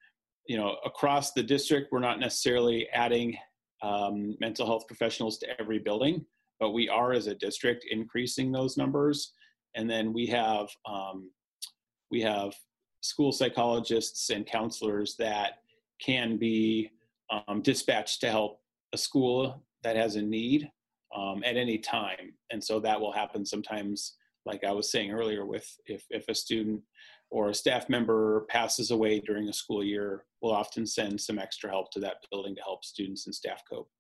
you 0.47 0.57
know, 0.57 0.77
across 0.85 1.33
the 1.33 1.43
district, 1.43 1.93
we're 1.93 1.99
not 2.11 2.21
necessarily 2.21 2.89
adding 2.95 3.37
um, 3.83 4.37
mental 4.41 4.67
health 4.67 4.87
professionals 4.87 5.39
to 5.39 5.61
every 5.61 5.79
building, 5.79 6.25
but 6.59 6.71
we 6.71 6.89
are, 6.89 7.13
as 7.13 7.27
a 7.27 7.35
district, 7.35 7.85
increasing 7.91 8.51
those 8.51 8.77
numbers. 8.77 9.33
And 9.75 9.89
then 9.91 10.13
we 10.13 10.27
have 10.27 10.69
um, 10.87 11.31
we 12.11 12.23
have 12.23 12.55
school 13.01 13.33
psychologists 13.33 14.31
and 14.31 14.47
counselors 14.47 15.15
that 15.19 15.61
can 16.01 16.39
be 16.39 16.91
um, 17.31 17.63
dispatched 17.63 18.21
to 18.21 18.31
help 18.31 18.61
a 18.93 18.99
school 18.99 19.63
that 19.83 19.97
has 19.97 20.17
a 20.17 20.23
need 20.23 20.71
um, 21.15 21.43
at 21.45 21.57
any 21.57 21.79
time. 21.79 22.35
And 22.51 22.63
so 22.63 22.81
that 22.81 23.01
will 23.01 23.13
happen 23.13 23.45
sometimes, 23.45 24.17
like 24.45 24.65
I 24.65 24.73
was 24.73 24.91
saying 24.91 25.11
earlier, 25.11 25.45
with 25.45 25.67
if, 25.87 26.05
if 26.11 26.29
a 26.29 26.35
student 26.35 26.83
or 27.31 27.51
a 27.51 27.55
staff 27.55 27.89
member 27.89 28.47
passes 28.49 28.91
away 28.91 29.21
during 29.21 29.49
a 29.49 29.53
school 29.53 29.85
year, 29.85 30.25
we'll 30.41 30.55
often 30.55 30.87
send 30.87 31.21
some 31.21 31.39
extra 31.39 31.71
help 31.71 31.91
to 31.93 32.01
that 32.01 32.17
building 32.31 32.55
to 32.57 32.63
help 32.63 32.85
students 32.85 33.27
and 33.27 33.35
staff 33.35 33.63
cope. 33.71 33.91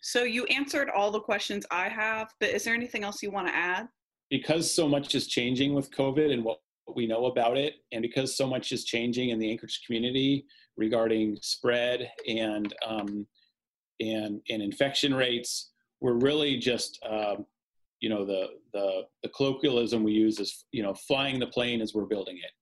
So 0.00 0.22
you 0.22 0.44
answered 0.46 0.90
all 0.90 1.10
the 1.10 1.20
questions 1.20 1.66
I 1.70 1.88
have, 1.88 2.32
but 2.40 2.50
is 2.50 2.64
there 2.64 2.74
anything 2.74 3.04
else 3.04 3.22
you 3.22 3.30
want 3.30 3.48
to 3.48 3.54
add? 3.54 3.88
Because 4.30 4.70
so 4.70 4.88
much 4.88 5.14
is 5.14 5.26
changing 5.26 5.74
with 5.74 5.90
COVID 5.90 6.32
and 6.32 6.44
what 6.44 6.60
we 6.94 7.06
know 7.06 7.26
about 7.26 7.58
it. 7.58 7.74
And 7.92 8.02
because 8.02 8.36
so 8.36 8.46
much 8.46 8.72
is 8.72 8.84
changing 8.84 9.30
in 9.30 9.38
the 9.38 9.50
Anchorage 9.50 9.82
community 9.84 10.46
regarding 10.78 11.36
spread 11.42 12.10
and 12.26 12.74
um, 12.86 13.26
and 14.00 14.40
and 14.48 14.62
infection 14.62 15.12
rates, 15.12 15.72
we're 16.00 16.14
really 16.14 16.56
just 16.56 16.98
um, 17.08 17.44
you 18.00 18.08
know 18.08 18.24
the 18.24 18.46
the 18.72 19.02
the 19.22 19.28
colloquialism 19.30 20.02
we 20.04 20.12
use 20.12 20.38
is 20.38 20.64
you 20.72 20.82
know 20.82 20.94
flying 20.94 21.38
the 21.38 21.46
plane 21.46 21.82
as 21.82 21.92
we're 21.92 22.06
building 22.06 22.38
it, 22.38 22.52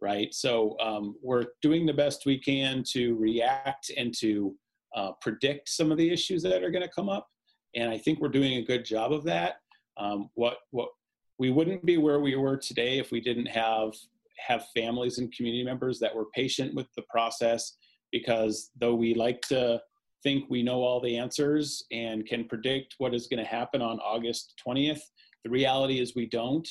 right? 0.00 0.34
So 0.34 0.76
um, 0.80 1.14
we're 1.22 1.46
doing 1.62 1.86
the 1.86 1.92
best 1.92 2.26
we 2.26 2.38
can 2.38 2.82
to 2.92 3.14
react 3.16 3.90
and 3.96 4.12
to 4.18 4.56
uh, 4.96 5.12
predict 5.20 5.68
some 5.68 5.92
of 5.92 5.98
the 5.98 6.10
issues 6.10 6.42
that 6.42 6.64
are 6.64 6.70
going 6.70 6.82
to 6.82 6.90
come 6.90 7.10
up, 7.10 7.28
and 7.76 7.90
I 7.90 7.98
think 7.98 8.20
we're 8.20 8.28
doing 8.28 8.54
a 8.54 8.64
good 8.64 8.84
job 8.84 9.12
of 9.12 9.24
that. 9.24 9.56
Um, 9.98 10.30
what 10.34 10.56
what 10.70 10.88
we 11.38 11.50
wouldn't 11.50 11.84
be 11.84 11.98
where 11.98 12.18
we 12.18 12.34
were 12.34 12.56
today 12.56 12.98
if 12.98 13.12
we 13.12 13.20
didn't 13.20 13.46
have 13.46 13.92
have 14.46 14.66
families 14.76 15.18
and 15.18 15.32
community 15.32 15.64
members 15.64 15.98
that 15.98 16.14
were 16.14 16.26
patient 16.34 16.74
with 16.74 16.86
the 16.96 17.02
process 17.10 17.76
because 18.12 18.70
though 18.80 18.94
we 18.94 19.14
like 19.14 19.40
to 19.42 19.80
think 20.22 20.44
we 20.48 20.62
know 20.62 20.82
all 20.82 21.00
the 21.00 21.16
answers 21.16 21.84
and 21.92 22.26
can 22.26 22.44
predict 22.44 22.94
what 22.98 23.14
is 23.14 23.26
going 23.26 23.42
to 23.42 23.48
happen 23.48 23.80
on 23.82 23.98
august 24.00 24.54
20th 24.66 25.00
the 25.44 25.50
reality 25.50 26.00
is 26.00 26.14
we 26.14 26.26
don't. 26.26 26.68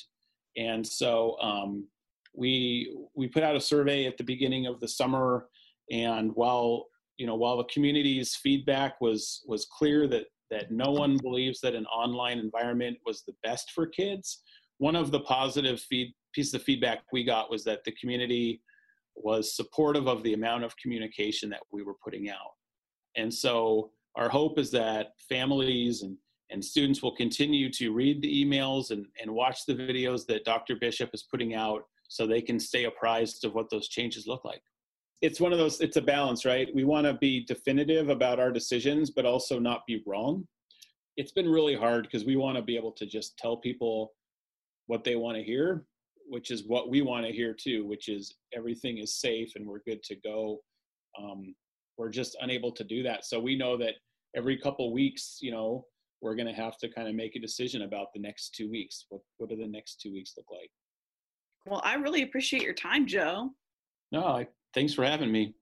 And 0.57 0.85
so 0.85 1.37
um, 1.41 1.87
we 2.35 2.95
we 3.15 3.27
put 3.27 3.43
out 3.43 3.55
a 3.55 3.61
survey 3.61 4.05
at 4.05 4.17
the 4.17 4.23
beginning 4.23 4.67
of 4.67 4.79
the 4.79 4.87
summer 4.87 5.47
and 5.91 6.31
while 6.35 6.85
you 7.17 7.25
know 7.25 7.35
while 7.35 7.57
the 7.57 7.63
community's 7.65 8.35
feedback 8.35 8.99
was 9.01 9.43
was 9.47 9.65
clear 9.65 10.07
that 10.07 10.25
that 10.51 10.71
no 10.71 10.91
one 10.91 11.17
believes 11.17 11.59
that 11.61 11.73
an 11.73 11.85
online 11.87 12.37
environment 12.37 12.97
was 13.05 13.23
the 13.23 13.33
best 13.43 13.71
for 13.71 13.87
kids 13.87 14.43
one 14.77 14.95
of 14.95 15.11
the 15.11 15.19
positive 15.21 15.79
feed, 15.79 16.13
pieces 16.33 16.53
of 16.53 16.63
feedback 16.63 16.99
we 17.11 17.23
got 17.23 17.49
was 17.49 17.63
that 17.63 17.83
the 17.83 17.91
community 17.93 18.61
was 19.15 19.55
supportive 19.55 20.07
of 20.07 20.21
the 20.23 20.33
amount 20.33 20.63
of 20.63 20.77
communication 20.77 21.49
that 21.49 21.61
we 21.71 21.83
were 21.83 21.95
putting 22.03 22.29
out. 22.29 22.53
And 23.15 23.33
so 23.33 23.91
our 24.15 24.29
hope 24.29 24.59
is 24.59 24.71
that 24.71 25.13
families 25.27 26.03
and, 26.03 26.17
and 26.51 26.63
students 26.63 27.01
will 27.01 27.15
continue 27.15 27.71
to 27.73 27.91
read 27.91 28.21
the 28.21 28.45
emails 28.45 28.91
and, 28.91 29.05
and 29.21 29.31
watch 29.31 29.65
the 29.65 29.73
videos 29.73 30.25
that 30.27 30.45
Dr. 30.45 30.75
Bishop 30.75 31.09
is 31.13 31.23
putting 31.23 31.55
out 31.55 31.83
so 32.07 32.25
they 32.25 32.41
can 32.41 32.59
stay 32.59 32.85
apprised 32.85 33.43
of 33.43 33.53
what 33.53 33.69
those 33.69 33.89
changes 33.89 34.27
look 34.27 34.45
like. 34.45 34.61
It's 35.21 35.41
one 35.41 35.51
of 35.51 35.57
those, 35.57 35.81
it's 35.81 35.97
a 35.97 36.01
balance, 36.01 36.45
right? 36.45 36.69
We 36.73 36.83
want 36.83 37.07
to 37.07 37.13
be 37.13 37.43
definitive 37.45 38.09
about 38.09 38.39
our 38.39 38.51
decisions, 38.51 39.09
but 39.09 39.25
also 39.25 39.57
not 39.57 39.85
be 39.87 40.03
wrong. 40.05 40.47
It's 41.17 41.31
been 41.31 41.49
really 41.49 41.75
hard 41.75 42.03
because 42.03 42.23
we 42.23 42.35
want 42.35 42.55
to 42.57 42.61
be 42.61 42.77
able 42.77 42.91
to 42.91 43.05
just 43.07 43.37
tell 43.37 43.57
people 43.57 44.13
what 44.87 45.03
they 45.03 45.15
want 45.15 45.37
to 45.37 45.43
hear, 45.43 45.85
which 46.27 46.51
is 46.51 46.63
what 46.65 46.89
we 46.89 47.01
want 47.01 47.25
to 47.25 47.31
hear 47.31 47.53
too, 47.53 47.85
which 47.85 48.09
is 48.09 48.35
everything 48.53 48.97
is 48.97 49.19
safe 49.19 49.51
and 49.55 49.65
we're 49.65 49.79
good 49.85 50.03
to 50.03 50.15
go. 50.15 50.59
Um, 51.19 51.55
we're 51.97 52.09
just 52.09 52.35
unable 52.41 52.71
to 52.71 52.83
do 52.83 53.03
that. 53.03 53.25
So 53.25 53.39
we 53.39 53.57
know 53.57 53.77
that 53.77 53.95
every 54.35 54.57
couple 54.57 54.91
weeks, 54.93 55.37
you 55.41 55.51
know, 55.51 55.85
we're 56.21 56.35
going 56.35 56.47
to 56.47 56.53
have 56.53 56.77
to 56.77 56.89
kind 56.89 57.07
of 57.07 57.15
make 57.15 57.35
a 57.35 57.39
decision 57.39 57.83
about 57.83 58.07
the 58.13 58.19
next 58.19 58.55
two 58.55 58.69
weeks. 58.69 59.05
What 59.09 59.21
what 59.37 59.49
do 59.49 59.55
the 59.55 59.67
next 59.67 60.01
two 60.01 60.11
weeks 60.11 60.33
look 60.37 60.47
like? 60.51 60.69
Well, 61.65 61.81
I 61.83 61.95
really 61.95 62.23
appreciate 62.23 62.63
your 62.63 62.73
time, 62.73 63.05
Joe. 63.05 63.51
No, 64.11 64.25
I, 64.25 64.47
thanks 64.73 64.93
for 64.93 65.03
having 65.03 65.31
me. 65.31 65.53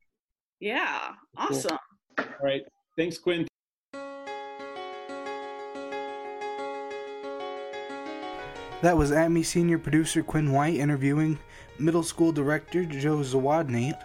Yeah, 0.60 1.14
awesome. 1.36 1.78
Cool. 2.18 2.28
All 2.28 2.46
right, 2.46 2.62
thanks, 2.98 3.18
Quinn. 3.18 3.48
That 8.86 8.98
was 8.98 9.10
ATMI 9.10 9.44
senior 9.44 9.80
producer 9.80 10.22
Quinn 10.22 10.52
White 10.52 10.76
interviewing 10.76 11.40
middle 11.80 12.04
school 12.04 12.32
director 12.32 12.86
Joe 12.86 13.18
Zawodny. 13.18 14.00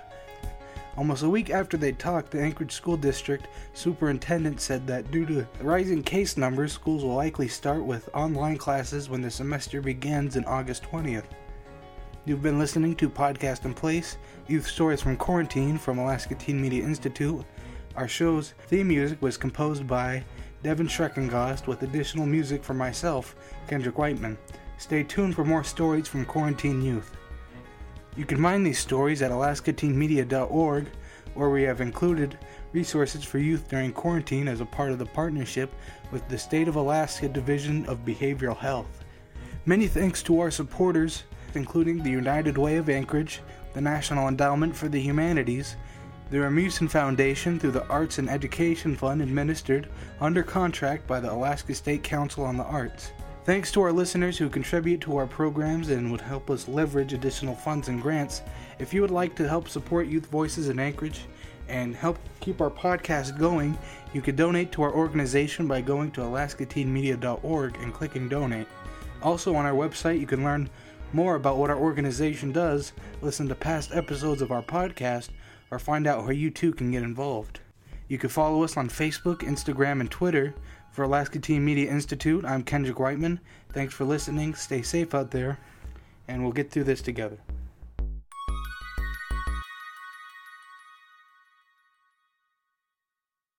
Almost 0.97 1.23
a 1.23 1.29
week 1.29 1.51
after 1.51 1.77
they 1.77 1.93
talked, 1.93 2.31
the 2.31 2.41
Anchorage 2.41 2.73
School 2.73 2.97
District 2.97 3.47
superintendent 3.75 4.59
said 4.59 4.87
that 4.87 5.11
due 5.11 5.27
to 5.27 5.47
rising 5.61 6.03
case 6.03 6.39
numbers, 6.39 6.73
schools 6.73 7.05
will 7.05 7.15
likely 7.15 7.47
start 7.47 7.85
with 7.85 8.09
online 8.15 8.57
classes 8.57 9.11
when 9.11 9.21
the 9.21 9.31
semester 9.31 9.83
begins 9.83 10.37
in 10.37 10.47
August 10.47 10.85
20th. 10.85 11.27
You've 12.25 12.41
been 12.41 12.59
listening 12.59 12.97
to 12.97 13.11
Podcast 13.11 13.67
in 13.67 13.75
Place, 13.75 14.17
Youth 14.49 14.67
Stories 14.67 15.03
from 15.03 15.19
Quarantine 15.19 15.77
from 15.77 15.99
Alaska 15.99 16.37
Teen 16.37 16.59
Media 16.59 16.83
Institute. 16.83 17.45
Our 17.97 18.09
show's 18.09 18.55
theme 18.69 18.89
music 18.89 19.21
was 19.21 19.37
composed 19.37 19.87
by 19.87 20.25
Devin 20.63 20.89
Shreckengost 20.89 21.67
with 21.67 21.83
additional 21.83 22.25
music 22.25 22.65
for 22.65 22.73
myself, 22.73 23.37
Kendrick 23.69 23.99
Whiteman. 23.99 24.39
Stay 24.81 25.03
tuned 25.03 25.35
for 25.35 25.45
more 25.45 25.63
stories 25.63 26.09
from 26.09 26.25
quarantine 26.25 26.81
youth. 26.81 27.15
You 28.17 28.25
can 28.25 28.41
find 28.43 28.65
these 28.65 28.79
stories 28.79 29.21
at 29.21 29.31
alaskateenmedia.org, 29.31 30.87
where 31.35 31.51
we 31.51 31.65
have 31.65 31.83
included 31.83 32.39
resources 32.73 33.23
for 33.23 33.39
youth 33.39 33.69
during 33.69 33.93
quarantine 33.93 34.49
as 34.49 34.63
a 34.63 34.65
part 34.65 34.91
of 34.91 34.99
the 34.99 35.05
partnership 35.05 35.71
with 36.11 36.27
the 36.31 36.39
State 36.39 36.67
of 36.67 36.77
Alaska 36.77 37.29
Division 37.29 37.85
of 37.85 38.07
Behavioral 38.07 38.57
Health. 38.57 39.05
Many 39.67 39.87
thanks 39.87 40.23
to 40.23 40.41
our 40.41 40.51
supporters, 40.51 41.25
including 41.55 42.03
the 42.03 42.11
United 42.11 42.57
Way 42.57 42.79
of 42.79 42.89
Anchorage, 42.89 43.43
the 43.75 43.83
National 43.83 44.29
Endowment 44.29 44.75
for 44.75 44.89
the 44.89 45.01
Humanities, 45.01 45.77
the 46.31 46.39
Rasmuson 46.39 46.89
Foundation 46.89 47.61
through 47.61 47.73
the 47.73 47.87
Arts 47.89 48.17
and 48.17 48.31
Education 48.31 48.97
Fund 48.97 49.21
administered 49.21 49.91
under 50.23 50.43
contract 50.43 51.07
by 51.07 51.21
the 51.21 51.31
Alaska 51.31 51.75
State 51.75 52.03
Council 52.03 52.45
on 52.45 52.57
the 52.57 52.65
Arts 52.65 53.13
Thanks 53.43 53.73
to 53.73 53.81
our 53.81 53.91
listeners 53.91 54.37
who 54.37 54.51
contribute 54.51 55.01
to 55.01 55.17
our 55.17 55.27
programs 55.27 55.89
and 55.89 56.11
would 56.13 56.21
help 56.21 56.51
us 56.51 56.69
leverage 56.69 57.15
additional 57.15 57.55
funds 57.55 57.89
and 57.89 58.03
grants. 58.03 58.43
If 58.79 58.93
you 58.93 59.01
would 59.01 59.11
like 59.11 59.35
to 59.37 59.49
help 59.49 59.67
support 59.67 60.09
Youth 60.09 60.27
Voices 60.27 60.69
in 60.69 60.79
Anchorage 60.79 61.23
and 61.67 61.97
help 61.97 62.19
keep 62.41 62.61
our 62.61 62.71
podcast 62.71 63.39
going, 63.39 63.79
you 64.13 64.21
can 64.21 64.37
donate 64.37 64.73
to 64.73 64.83
our 64.83 64.93
organization 64.93 65.67
by 65.67 65.81
going 65.81 66.11
to 66.13 66.21
alaskateenmedia.org 66.21 67.77
and 67.77 67.95
clicking 67.95 68.29
donate. 68.29 68.67
Also, 69.23 69.55
on 69.55 69.65
our 69.65 69.73
website, 69.73 70.21
you 70.21 70.27
can 70.27 70.45
learn 70.45 70.69
more 71.15 71.37
about 71.37 71.57
what 71.57 71.71
our 71.71 71.79
organization 71.79 72.53
does, 72.53 72.93
listen 73.23 73.49
to 73.49 73.55
past 73.55 73.91
episodes 73.95 74.43
of 74.43 74.53
our 74.53 74.63
podcast, 74.63 75.31
or 75.71 75.79
find 75.79 76.07
out 76.07 76.25
how 76.25 76.31
you 76.31 76.51
too 76.51 76.73
can 76.73 76.91
get 76.91 77.03
involved. 77.03 77.61
You 78.07 78.19
can 78.19 78.29
follow 78.29 78.65
us 78.65 78.77
on 78.77 78.89
Facebook, 78.89 79.39
Instagram, 79.39 80.01
and 80.01 80.11
Twitter. 80.11 80.55
For 81.01 81.05
Alaska 81.05 81.39
Teen 81.39 81.65
Media 81.65 81.91
Institute, 81.91 82.45
I'm 82.45 82.63
Kendrick 82.63 83.01
Whiteman. 83.01 83.41
Thanks 83.73 83.95
for 83.95 84.05
listening. 84.05 84.55
Stay 84.55 84.83
safe 84.83 85.15
out 85.15 85.31
there, 85.31 85.59
and 86.29 86.43
we'll 86.43 86.53
get 86.53 86.71
through 86.71 86.85
this 86.85 87.01
together. 87.01 87.39